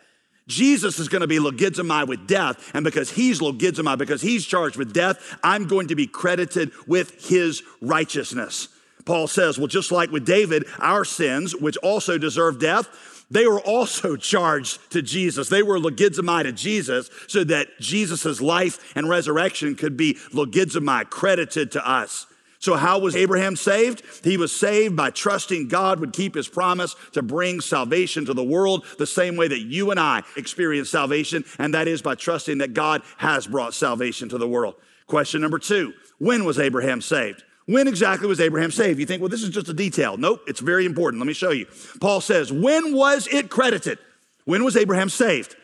Jesus 0.47 0.97
is 0.97 1.09
going 1.09 1.21
to 1.21 1.27
be 1.27 1.39
logizomai 1.39 2.07
with 2.07 2.25
death. 2.25 2.71
And 2.73 2.85
because 2.85 3.11
he's 3.11 3.41
logizomai, 3.41 3.97
because 3.97 4.21
he's 4.21 4.45
charged 4.45 4.77
with 4.77 4.93
death, 4.93 5.37
I'm 5.43 5.67
going 5.67 5.89
to 5.89 5.95
be 5.95 6.07
credited 6.07 6.71
with 6.87 7.27
his 7.27 7.63
righteousness. 7.81 8.69
Paul 9.03 9.27
says, 9.27 9.57
well, 9.57 9.67
just 9.67 9.91
like 9.91 10.11
with 10.11 10.25
David, 10.25 10.65
our 10.79 11.03
sins, 11.03 11.55
which 11.55 11.77
also 11.77 12.17
deserve 12.17 12.59
death, 12.59 13.16
they 13.29 13.47
were 13.47 13.61
also 13.61 14.15
charged 14.17 14.91
to 14.91 15.01
Jesus. 15.01 15.49
They 15.49 15.63
were 15.63 15.79
logizomai 15.79 16.43
to 16.43 16.51
Jesus 16.51 17.09
so 17.27 17.43
that 17.45 17.67
Jesus' 17.79 18.41
life 18.41 18.95
and 18.95 19.09
resurrection 19.09 19.75
could 19.75 19.97
be 19.97 20.15
logizomai, 20.33 21.09
credited 21.09 21.71
to 21.73 21.87
us. 21.87 22.25
So, 22.59 22.75
how 22.75 22.97
was 22.99 23.15
Abraham 23.15 23.55
saved? 23.55 24.01
He 24.23 24.35
was 24.35 24.57
saved 24.57 24.95
by 24.95 25.11
trusting 25.11 25.67
God 25.67 25.99
would 25.99 26.11
keep 26.11 26.33
his 26.33 26.47
promise 26.47 26.95
to 27.11 27.21
bring 27.21 27.61
salvation 27.61 28.25
to 28.25 28.33
the 28.33 28.43
world 28.43 28.83
the 28.97 29.05
same 29.05 29.35
way 29.35 29.47
that 29.47 29.59
you 29.59 29.91
and 29.91 29.99
I 29.99 30.23
experience 30.35 30.89
salvation, 30.89 31.45
and 31.59 31.73
that 31.75 31.87
is 31.87 32.01
by 32.01 32.15
trusting 32.15 32.57
that 32.57 32.73
God 32.73 33.03
has 33.17 33.45
brought 33.45 33.75
salvation 33.75 34.29
to 34.29 34.39
the 34.39 34.47
world. 34.47 34.75
Question 35.05 35.41
number 35.41 35.59
two 35.59 35.93
When 36.17 36.45
was 36.45 36.57
Abraham 36.57 37.01
saved? 37.01 37.43
When 37.67 37.87
exactly 37.87 38.27
was 38.29 38.39
Abraham 38.39 38.71
saved? 38.71 38.97
You 38.97 39.05
think, 39.05 39.21
well, 39.21 39.29
this 39.29 39.43
is 39.43 39.49
just 39.49 39.67
a 39.67 39.73
detail. 39.73 40.15
Nope, 40.15 40.41
it's 40.47 40.61
very 40.61 40.85
important. 40.85 41.19
Let 41.19 41.27
me 41.27 41.33
show 41.33 41.51
you. 41.51 41.67
Paul 41.99 42.21
says, 42.21 42.51
When 42.51 42.93
was 42.93 43.27
it 43.27 43.49
credited? 43.49 43.99
When 44.45 44.63
was 44.63 44.77
Abraham 44.77 45.09
saved? 45.09 45.55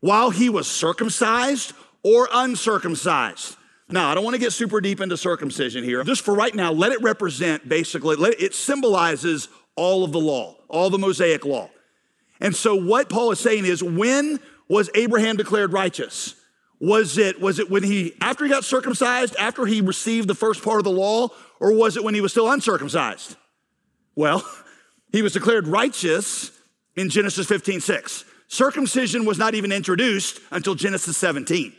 While 0.00 0.30
he 0.30 0.50
was 0.50 0.66
circumcised 0.66 1.72
or 2.02 2.28
uncircumcised? 2.32 3.56
Now, 3.88 4.10
I 4.10 4.14
don't 4.14 4.24
want 4.24 4.34
to 4.34 4.40
get 4.40 4.52
super 4.52 4.80
deep 4.80 5.00
into 5.00 5.16
circumcision 5.16 5.84
here. 5.84 6.02
Just 6.02 6.24
for 6.24 6.34
right 6.34 6.54
now, 6.54 6.72
let 6.72 6.90
it 6.90 7.00
represent 7.02 7.68
basically, 7.68 8.16
let, 8.16 8.40
it 8.40 8.54
symbolizes 8.54 9.48
all 9.76 10.02
of 10.02 10.10
the 10.10 10.18
law, 10.18 10.56
all 10.68 10.90
the 10.90 10.98
Mosaic 10.98 11.44
law. 11.44 11.70
And 12.40 12.56
so, 12.56 12.74
what 12.74 13.08
Paul 13.08 13.30
is 13.30 13.38
saying 13.38 13.66
is, 13.66 13.84
when 13.84 14.40
was 14.68 14.90
Abraham 14.96 15.36
declared 15.36 15.72
righteous? 15.72 16.34
Was 16.82 17.16
it, 17.16 17.40
was 17.40 17.60
it 17.60 17.70
when 17.70 17.84
he, 17.84 18.12
after 18.20 18.44
he 18.44 18.50
got 18.50 18.64
circumcised, 18.64 19.36
after 19.38 19.66
he 19.66 19.80
received 19.80 20.26
the 20.26 20.34
first 20.34 20.64
part 20.64 20.78
of 20.78 20.84
the 20.84 20.90
law, 20.90 21.28
or 21.60 21.72
was 21.72 21.96
it 21.96 22.02
when 22.02 22.12
he 22.12 22.20
was 22.20 22.32
still 22.32 22.50
uncircumcised? 22.50 23.36
Well, 24.16 24.44
he 25.12 25.22
was 25.22 25.32
declared 25.32 25.68
righteous 25.68 26.50
in 26.96 27.08
Genesis 27.08 27.46
15, 27.46 27.80
6. 27.80 28.24
Circumcision 28.48 29.24
was 29.24 29.38
not 29.38 29.54
even 29.54 29.70
introduced 29.70 30.40
until 30.50 30.74
Genesis 30.74 31.16
17. 31.16 31.72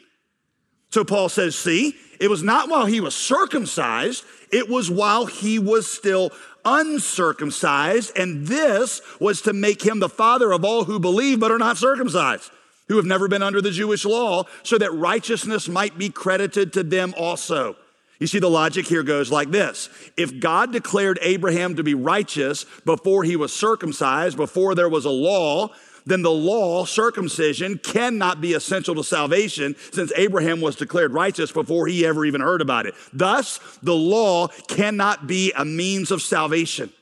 So 0.89 1.03
Paul 1.03 1.27
says, 1.27 1.57
see, 1.57 1.95
it 2.21 2.29
was 2.29 2.41
not 2.41 2.69
while 2.69 2.85
he 2.85 3.01
was 3.01 3.13
circumcised, 3.13 4.23
it 4.53 4.69
was 4.69 4.89
while 4.89 5.25
he 5.25 5.59
was 5.59 5.91
still 5.91 6.31
uncircumcised. 6.63 8.17
And 8.17 8.47
this 8.47 9.01
was 9.19 9.41
to 9.41 9.51
make 9.51 9.85
him 9.85 9.99
the 9.99 10.07
father 10.07 10.53
of 10.53 10.63
all 10.63 10.85
who 10.85 10.97
believe 10.97 11.41
but 11.41 11.51
are 11.51 11.57
not 11.57 11.75
circumcised 11.75 12.49
who 12.93 12.97
have 12.97 13.05
never 13.07 13.27
been 13.27 13.41
under 13.41 13.59
the 13.59 13.71
Jewish 13.71 14.05
law, 14.05 14.43
so 14.61 14.77
that 14.77 14.93
righteousness 14.93 15.67
might 15.67 15.97
be 15.97 16.09
credited 16.09 16.71
to 16.73 16.83
them 16.83 17.15
also. 17.17 17.75
You 18.19 18.27
see, 18.27 18.37
the 18.37 18.49
logic 18.49 18.85
here 18.85 19.01
goes 19.01 19.31
like 19.31 19.49
this 19.49 19.89
If 20.15 20.39
God 20.39 20.71
declared 20.71 21.17
Abraham 21.23 21.75
to 21.75 21.83
be 21.83 21.95
righteous 21.95 22.65
before 22.85 23.23
he 23.23 23.35
was 23.35 23.51
circumcised, 23.51 24.37
before 24.37 24.75
there 24.75 24.89
was 24.89 25.05
a 25.05 25.09
law, 25.09 25.69
then 26.05 26.21
the 26.21 26.31
law, 26.31 26.85
circumcision, 26.85 27.79
cannot 27.79 28.41
be 28.41 28.53
essential 28.53 28.93
to 28.93 29.03
salvation 29.03 29.75
since 29.91 30.11
Abraham 30.15 30.61
was 30.61 30.75
declared 30.75 31.13
righteous 31.13 31.51
before 31.51 31.87
he 31.87 32.05
ever 32.05 32.25
even 32.25 32.41
heard 32.41 32.61
about 32.61 32.85
it. 32.85 32.93
Thus, 33.11 33.59
the 33.81 33.95
law 33.95 34.49
cannot 34.67 35.25
be 35.25 35.51
a 35.57 35.65
means 35.65 36.11
of 36.11 36.21
salvation. 36.21 36.93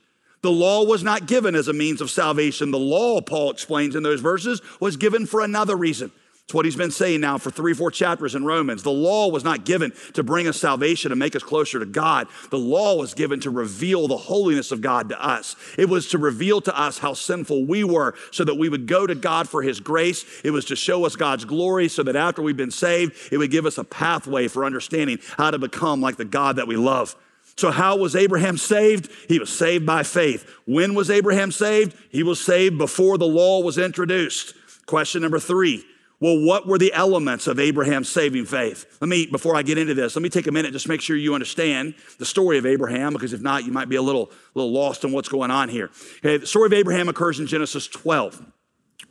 The 0.41 0.51
law 0.51 0.83
was 0.83 1.03
not 1.03 1.27
given 1.27 1.53
as 1.53 1.67
a 1.67 1.73
means 1.73 2.01
of 2.01 2.09
salvation. 2.09 2.71
The 2.71 2.79
law, 2.79 3.21
Paul 3.21 3.51
explains 3.51 3.95
in 3.95 4.03
those 4.03 4.21
verses, 4.21 4.61
was 4.79 4.97
given 4.97 5.25
for 5.25 5.41
another 5.41 5.75
reason. 5.75 6.11
It's 6.51 6.53
what 6.55 6.65
he's 6.65 6.75
been 6.75 6.91
saying 6.91 7.21
now 7.21 7.37
for 7.37 7.49
three, 7.49 7.73
four 7.73 7.91
chapters 7.91 8.35
in 8.35 8.43
Romans. 8.43 8.83
The 8.83 8.91
law 8.91 9.29
was 9.29 9.45
not 9.45 9.63
given 9.63 9.93
to 10.13 10.23
bring 10.23 10.47
us 10.47 10.59
salvation 10.59 11.11
and 11.11 11.19
make 11.19 11.33
us 11.35 11.43
closer 11.43 11.79
to 11.79 11.85
God. 11.85 12.27
The 12.49 12.57
law 12.57 12.97
was 12.97 13.13
given 13.13 13.39
to 13.41 13.49
reveal 13.49 14.09
the 14.09 14.17
holiness 14.17 14.71
of 14.73 14.81
God 14.81 15.07
to 15.09 15.23
us. 15.23 15.55
It 15.77 15.87
was 15.87 16.09
to 16.09 16.17
reveal 16.17 16.59
to 16.61 16.77
us 16.77 16.97
how 16.97 17.13
sinful 17.13 17.67
we 17.67 17.85
were 17.85 18.15
so 18.31 18.43
that 18.43 18.55
we 18.55 18.67
would 18.67 18.85
go 18.85 19.07
to 19.07 19.15
God 19.15 19.47
for 19.47 19.61
his 19.61 19.79
grace. 19.79 20.25
It 20.43 20.51
was 20.51 20.65
to 20.65 20.75
show 20.75 21.05
us 21.05 21.15
God's 21.15 21.45
glory 21.45 21.87
so 21.87 22.03
that 22.03 22.17
after 22.17 22.41
we've 22.41 22.57
been 22.57 22.71
saved, 22.71 23.15
it 23.31 23.37
would 23.37 23.51
give 23.51 23.65
us 23.65 23.77
a 23.77 23.85
pathway 23.85 24.49
for 24.49 24.65
understanding 24.65 25.19
how 25.37 25.51
to 25.51 25.59
become 25.59 26.01
like 26.01 26.17
the 26.17 26.25
God 26.25 26.57
that 26.57 26.67
we 26.67 26.75
love. 26.75 27.15
So, 27.57 27.71
how 27.71 27.97
was 27.97 28.15
Abraham 28.15 28.57
saved? 28.57 29.11
He 29.27 29.39
was 29.39 29.51
saved 29.51 29.85
by 29.85 30.03
faith. 30.03 30.49
When 30.65 30.95
was 30.95 31.09
Abraham 31.09 31.51
saved? 31.51 31.95
He 32.09 32.23
was 32.23 32.43
saved 32.43 32.77
before 32.77 33.17
the 33.17 33.27
law 33.27 33.61
was 33.61 33.77
introduced. 33.77 34.55
Question 34.85 35.21
number 35.21 35.39
three. 35.39 35.85
Well, 36.21 36.39
what 36.39 36.67
were 36.67 36.77
the 36.77 36.93
elements 36.93 37.47
of 37.47 37.59
Abraham's 37.59 38.07
saving 38.07 38.45
faith? 38.45 38.85
Let 39.01 39.09
me, 39.09 39.25
before 39.25 39.55
I 39.55 39.63
get 39.63 39.79
into 39.79 39.95
this, 39.95 40.15
let 40.15 40.21
me 40.21 40.29
take 40.29 40.45
a 40.45 40.51
minute, 40.51 40.71
just 40.71 40.87
make 40.87 41.01
sure 41.01 41.17
you 41.17 41.33
understand 41.33 41.95
the 42.19 42.27
story 42.27 42.59
of 42.59 42.65
Abraham, 42.67 43.13
because 43.13 43.33
if 43.33 43.41
not, 43.41 43.65
you 43.65 43.71
might 43.71 43.89
be 43.89 43.95
a 43.95 44.03
little, 44.03 44.31
little 44.53 44.71
lost 44.71 45.03
in 45.03 45.11
what's 45.11 45.29
going 45.29 45.49
on 45.49 45.67
here. 45.67 45.89
Okay, 46.19 46.37
the 46.37 46.45
story 46.45 46.67
of 46.67 46.73
Abraham 46.73 47.09
occurs 47.09 47.39
in 47.39 47.47
Genesis 47.47 47.87
12. 47.87 48.45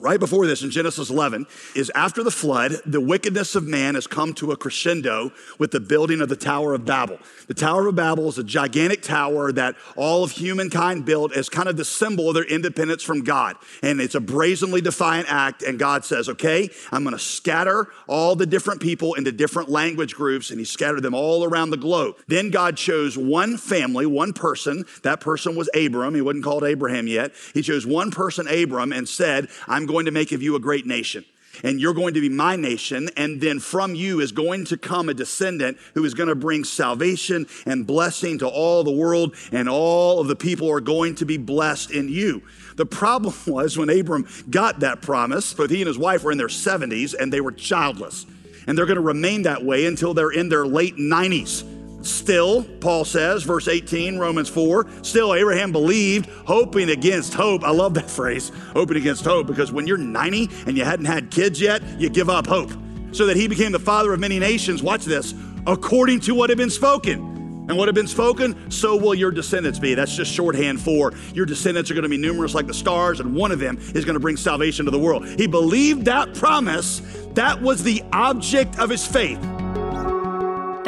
Right 0.00 0.18
before 0.18 0.46
this, 0.46 0.62
in 0.62 0.70
Genesis 0.70 1.10
11, 1.10 1.46
is 1.74 1.92
after 1.94 2.22
the 2.22 2.30
flood, 2.30 2.72
the 2.86 3.02
wickedness 3.02 3.54
of 3.54 3.66
man 3.66 3.96
has 3.96 4.06
come 4.06 4.32
to 4.34 4.50
a 4.50 4.56
crescendo 4.56 5.30
with 5.58 5.72
the 5.72 5.80
building 5.80 6.22
of 6.22 6.30
the 6.30 6.36
Tower 6.36 6.72
of 6.72 6.86
Babel. 6.86 7.18
The 7.48 7.54
Tower 7.54 7.86
of 7.86 7.96
Babel 7.96 8.26
is 8.30 8.38
a 8.38 8.42
gigantic 8.42 9.02
tower 9.02 9.52
that 9.52 9.76
all 9.96 10.24
of 10.24 10.30
humankind 10.30 11.04
built 11.04 11.36
as 11.36 11.50
kind 11.50 11.68
of 11.68 11.76
the 11.76 11.84
symbol 11.84 12.28
of 12.28 12.34
their 12.34 12.44
independence 12.44 13.02
from 13.02 13.24
God. 13.24 13.56
And 13.82 14.00
it's 14.00 14.14
a 14.14 14.20
brazenly 14.20 14.80
defiant 14.80 15.30
act. 15.30 15.62
And 15.62 15.78
God 15.78 16.06
says, 16.06 16.30
okay, 16.30 16.70
I'm 16.90 17.02
going 17.02 17.14
to 17.14 17.22
scatter 17.22 17.88
all 18.06 18.34
the 18.36 18.46
different 18.46 18.80
people 18.80 19.12
into 19.12 19.32
different 19.32 19.68
language 19.68 20.14
groups. 20.14 20.48
And 20.48 20.58
he 20.58 20.64
scattered 20.64 21.02
them 21.02 21.12
all 21.12 21.44
around 21.44 21.70
the 21.70 21.76
globe. 21.76 22.16
Then 22.26 22.48
God 22.48 22.78
chose 22.78 23.18
one 23.18 23.58
family, 23.58 24.06
one 24.06 24.32
person. 24.32 24.86
That 25.02 25.20
person 25.20 25.56
was 25.56 25.68
Abram. 25.74 26.14
He 26.14 26.22
wasn't 26.22 26.44
called 26.44 26.64
Abraham 26.64 27.06
yet. 27.06 27.32
He 27.52 27.60
chose 27.60 27.86
one 27.86 28.10
person, 28.10 28.48
Abram, 28.48 28.94
and 28.94 29.06
said, 29.06 29.48
I'm 29.68 29.89
going 29.90 30.06
to 30.06 30.12
make 30.12 30.32
of 30.32 30.42
you 30.42 30.56
a 30.56 30.60
great 30.60 30.86
nation 30.86 31.24
and 31.62 31.80
you're 31.80 31.94
going 31.94 32.14
to 32.14 32.20
be 32.20 32.28
my 32.28 32.56
nation. 32.56 33.08
And 33.16 33.40
then 33.40 33.58
from 33.58 33.94
you 33.94 34.20
is 34.20 34.32
going 34.32 34.64
to 34.66 34.76
come 34.76 35.08
a 35.08 35.14
descendant 35.14 35.78
who 35.94 36.04
is 36.04 36.14
going 36.14 36.28
to 36.28 36.34
bring 36.34 36.64
salvation 36.64 37.46
and 37.66 37.86
blessing 37.86 38.38
to 38.38 38.48
all 38.48 38.84
the 38.84 38.92
world, 38.92 39.34
and 39.52 39.68
all 39.68 40.20
of 40.20 40.28
the 40.28 40.36
people 40.36 40.70
are 40.70 40.80
going 40.80 41.14
to 41.16 41.24
be 41.24 41.36
blessed 41.36 41.90
in 41.90 42.08
you. 42.08 42.42
The 42.76 42.86
problem 42.86 43.34
was 43.46 43.76
when 43.76 43.90
Abram 43.90 44.26
got 44.48 44.80
that 44.80 45.02
promise, 45.02 45.52
both 45.54 45.70
he 45.70 45.80
and 45.80 45.88
his 45.88 45.98
wife 45.98 46.24
were 46.24 46.32
in 46.32 46.38
their 46.38 46.48
70s 46.48 47.14
and 47.18 47.32
they 47.32 47.40
were 47.40 47.52
childless. 47.52 48.26
And 48.66 48.76
they're 48.76 48.86
going 48.86 48.96
to 48.96 49.02
remain 49.02 49.42
that 49.42 49.64
way 49.64 49.86
until 49.86 50.14
they're 50.14 50.30
in 50.30 50.48
their 50.48 50.66
late 50.66 50.96
90s. 50.96 51.64
Still, 52.02 52.64
Paul 52.80 53.04
says, 53.04 53.42
verse 53.42 53.68
18, 53.68 54.18
Romans 54.18 54.48
4, 54.48 54.86
still 55.02 55.34
Abraham 55.34 55.70
believed, 55.70 56.30
hoping 56.46 56.90
against 56.90 57.34
hope. 57.34 57.62
I 57.62 57.70
love 57.70 57.94
that 57.94 58.10
phrase, 58.10 58.50
hoping 58.72 58.96
against 58.96 59.24
hope, 59.24 59.46
because 59.46 59.70
when 59.72 59.86
you're 59.86 59.98
90 59.98 60.48
and 60.66 60.76
you 60.76 60.84
hadn't 60.84 61.06
had 61.06 61.30
kids 61.30 61.60
yet, 61.60 61.82
you 62.00 62.08
give 62.08 62.30
up 62.30 62.46
hope. 62.46 62.72
So 63.12 63.26
that 63.26 63.36
he 63.36 63.48
became 63.48 63.72
the 63.72 63.78
father 63.78 64.12
of 64.12 64.20
many 64.20 64.38
nations, 64.38 64.82
watch 64.82 65.04
this, 65.04 65.34
according 65.66 66.20
to 66.20 66.34
what 66.34 66.48
had 66.48 66.58
been 66.58 66.70
spoken. 66.70 67.28
And 67.68 67.78
what 67.78 67.86
had 67.86 67.94
been 67.94 68.08
spoken, 68.08 68.68
so 68.68 68.96
will 68.96 69.14
your 69.14 69.30
descendants 69.30 69.78
be. 69.78 69.94
That's 69.94 70.16
just 70.16 70.32
shorthand 70.32 70.80
for 70.80 71.12
your 71.34 71.46
descendants 71.46 71.88
are 71.88 71.94
going 71.94 72.02
to 72.02 72.08
be 72.08 72.16
numerous 72.16 72.52
like 72.52 72.66
the 72.66 72.74
stars, 72.74 73.20
and 73.20 73.32
one 73.32 73.52
of 73.52 73.60
them 73.60 73.78
is 73.94 74.04
going 74.04 74.14
to 74.14 74.20
bring 74.20 74.36
salvation 74.36 74.86
to 74.86 74.90
the 74.90 74.98
world. 74.98 75.24
He 75.28 75.46
believed 75.46 76.04
that 76.06 76.34
promise. 76.34 77.00
That 77.34 77.62
was 77.62 77.84
the 77.84 78.02
object 78.12 78.80
of 78.80 78.90
his 78.90 79.06
faith. 79.06 79.38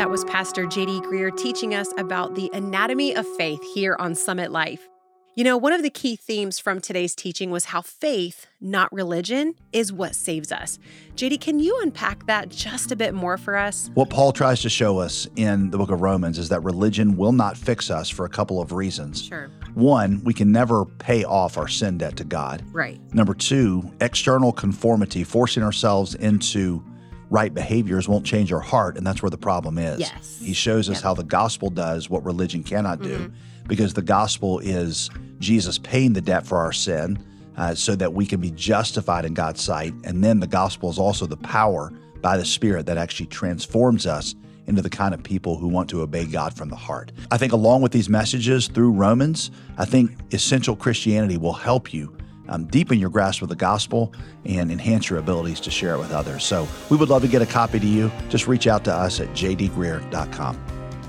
That 0.02 0.10
was 0.10 0.24
Pastor 0.24 0.66
JD 0.66 1.02
Greear 1.02 1.30
teaching 1.36 1.76
us 1.76 1.94
about 1.96 2.34
the 2.34 2.50
anatomy 2.52 3.14
of 3.14 3.24
faith 3.36 3.62
here 3.72 3.94
on 4.00 4.16
Summit 4.16 4.50
Life. 4.50 4.88
You 5.36 5.44
know, 5.44 5.56
one 5.56 5.72
of 5.72 5.84
the 5.84 5.90
key 5.90 6.16
themes 6.16 6.58
from 6.58 6.80
today's 6.80 7.14
teaching 7.14 7.52
was 7.52 7.66
how 7.66 7.82
faith, 7.82 8.48
not 8.60 8.92
religion, 8.92 9.54
is 9.72 9.92
what 9.92 10.16
saves 10.16 10.50
us. 10.50 10.80
JD, 11.14 11.40
can 11.40 11.60
you 11.60 11.78
unpack 11.82 12.26
that 12.26 12.48
just 12.48 12.90
a 12.90 12.96
bit 12.96 13.14
more 13.14 13.36
for 13.36 13.56
us? 13.56 13.92
What 13.94 14.10
Paul 14.10 14.32
tries 14.32 14.60
to 14.62 14.68
show 14.68 14.98
us 14.98 15.28
in 15.36 15.70
the 15.70 15.78
book 15.78 15.92
of 15.92 16.00
Romans 16.00 16.36
is 16.36 16.48
that 16.48 16.64
religion 16.64 17.16
will 17.16 17.30
not 17.30 17.56
fix 17.56 17.88
us 17.88 18.10
for 18.10 18.24
a 18.26 18.28
couple 18.28 18.60
of 18.60 18.72
reasons. 18.72 19.22
Sure. 19.26 19.52
One, 19.74 20.20
we 20.24 20.34
can 20.34 20.50
never 20.50 20.84
pay 20.84 21.22
off 21.22 21.56
our 21.56 21.68
sin 21.68 21.98
debt 21.98 22.16
to 22.16 22.24
God. 22.24 22.64
Right. 22.72 23.00
Number 23.14 23.34
two, 23.34 23.88
external 24.00 24.52
conformity, 24.52 25.22
forcing 25.22 25.62
ourselves 25.62 26.16
into 26.16 26.84
right 27.32 27.52
behaviors 27.54 28.06
won't 28.08 28.26
change 28.26 28.52
our 28.52 28.60
heart, 28.60 28.98
and 28.98 29.06
that's 29.06 29.22
where 29.22 29.30
the 29.30 29.38
problem 29.38 29.78
is. 29.78 29.98
Yes. 30.00 30.38
He 30.40 30.52
shows 30.52 30.90
us 30.90 30.96
Yep. 30.98 31.02
how 31.02 31.14
the 31.14 31.24
gospel 31.24 31.70
does 31.70 32.10
what 32.10 32.22
religion 32.24 32.62
cannot 32.62 33.00
do, 33.02 33.16
Mhm. 33.18 33.32
because 33.66 33.94
the 33.94 34.02
gospel 34.02 34.58
is 34.58 35.08
Jesus 35.40 35.78
paying 35.78 36.12
the 36.12 36.20
debt 36.20 36.46
for 36.46 36.58
our 36.58 36.72
sin, 36.72 37.18
uh, 37.56 37.74
so 37.74 37.96
that 37.96 38.12
we 38.12 38.26
can 38.26 38.38
be 38.40 38.50
justified 38.50 39.24
in 39.24 39.32
God's 39.32 39.62
sight, 39.62 39.94
and 40.04 40.22
then 40.22 40.40
the 40.40 40.46
gospel 40.46 40.90
is 40.90 40.98
also 40.98 41.26
the 41.26 41.38
power 41.38 41.90
by 42.20 42.36
the 42.36 42.44
Spirit 42.44 42.84
that 42.86 42.98
actually 42.98 43.26
transforms 43.26 44.06
us 44.06 44.34
into 44.66 44.82
the 44.82 44.90
kind 44.90 45.12
of 45.14 45.22
people 45.22 45.56
who 45.56 45.68
want 45.68 45.88
to 45.88 46.02
obey 46.02 46.24
God 46.26 46.54
from 46.54 46.68
the 46.68 46.76
heart. 46.76 47.12
I 47.30 47.38
think 47.38 47.52
along 47.52 47.80
with 47.82 47.92
these 47.92 48.08
messages 48.10 48.68
through 48.68 48.92
Romans, 48.92 49.50
I 49.78 49.86
think 49.86 50.12
essential 50.32 50.76
Christianity 50.76 51.36
will 51.38 51.52
help 51.54 51.92
you 51.94 52.12
um, 52.48 52.64
deepen 52.64 52.98
your 52.98 53.10
grasp 53.10 53.42
of 53.42 53.48
the 53.48 53.56
gospel 53.56 54.12
and 54.44 54.70
enhance 54.70 55.10
your 55.10 55.18
abilities 55.18 55.60
to 55.60 55.70
share 55.70 55.94
it 55.94 55.98
with 55.98 56.12
others. 56.12 56.44
So 56.44 56.66
we 56.90 56.96
would 56.96 57.08
love 57.08 57.22
to 57.22 57.28
get 57.28 57.42
a 57.42 57.46
copy 57.46 57.78
to 57.80 57.86
you. 57.86 58.10
Just 58.28 58.46
reach 58.46 58.66
out 58.66 58.84
to 58.84 58.92
us 58.94 59.20
at 59.20 59.28
jdgreear.com. 59.28 60.58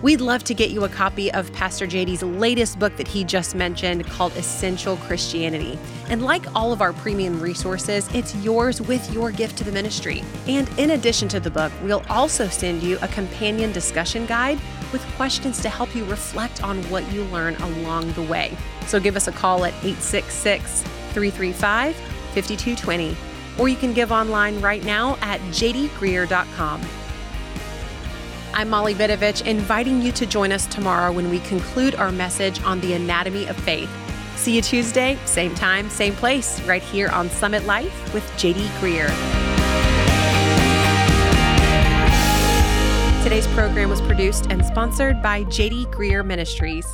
We'd 0.04 0.20
love 0.20 0.44
to 0.44 0.54
get 0.54 0.72
you 0.72 0.84
a 0.84 0.90
copy 0.90 1.32
of 1.32 1.50
Pastor 1.54 1.88
JD's 1.88 2.24
latest 2.24 2.78
book 2.78 2.98
that 2.98 3.08
he 3.08 3.24
just 3.24 3.56
mentioned 3.56 4.06
called 4.06 4.34
Essential 4.34 4.98
Christianity. 4.98 5.80
And 6.10 6.26
like 6.26 6.44
all 6.54 6.74
of 6.74 6.82
our 6.82 6.92
premium 6.92 7.40
resources, 7.40 8.10
it's 8.14 8.36
yours 8.36 8.82
with 8.82 9.14
your 9.14 9.32
gift 9.32 9.58
to 9.60 9.64
the 9.64 9.72
ministry. 9.72 10.22
And 10.46 10.68
in 10.78 10.90
addition 10.90 11.30
to 11.30 11.40
the 11.40 11.50
book, 11.50 11.72
we'll 11.82 12.04
also 12.10 12.50
send 12.50 12.84
you 12.84 12.98
a 13.02 13.08
companion 13.08 13.72
discussion 13.72 14.26
guide 14.26 14.60
with 14.92 15.02
questions 15.16 15.62
to 15.62 15.70
help 15.70 15.96
you 15.96 16.04
reflect 16.04 16.62
on 16.62 16.84
what 16.90 17.10
you 17.14 17.24
learn 17.26 17.56
along 17.56 18.12
the 18.12 18.24
way. 18.24 18.58
So 18.88 19.00
give 19.00 19.16
us 19.16 19.30
a 19.30 19.32
call 19.32 19.64
at 19.64 19.74
866 19.76 20.84
335 21.14 21.96
5220, 21.96 23.16
or 23.60 23.70
you 23.70 23.76
can 23.76 23.94
give 23.94 24.12
online 24.12 24.60
right 24.62 24.84
now 24.84 25.18
at 25.22 25.40
jdgreear.com. 25.52 26.82
I'm 28.56 28.70
Molly 28.70 28.94
Vidovich, 28.94 29.46
inviting 29.48 30.02
you 30.02 30.12
to 30.12 30.26
join 30.26 30.52
us 30.52 30.68
tomorrow 30.68 31.12
when 31.12 31.30
we 31.30 31.40
conclude 31.40 31.96
our 31.96 32.12
message 32.12 32.62
on 32.64 32.80
the 32.82 32.94
anatomy 32.94 33.48
of 33.48 33.56
faith. 33.58 33.90
See 34.36 34.56
you 34.56 34.62
Tuesday, 34.62 35.18
same 35.26 35.56
time, 35.56 35.90
same 35.90 36.14
place, 36.14 36.62
right 36.62 36.84
here 36.84 37.10
on 37.10 37.30
Summit 37.30 37.66
Life 37.66 38.14
with 38.14 38.24
JD 38.34 38.66
Greear. 38.80 39.10
Today's 43.24 43.48
program 43.48 43.90
was 43.90 44.02
produced 44.02 44.48
and 44.52 44.66
sponsored 44.66 45.22
by 45.22 45.46
JD 45.46 45.86
Greear 45.94 46.26
Ministries. 46.26 46.86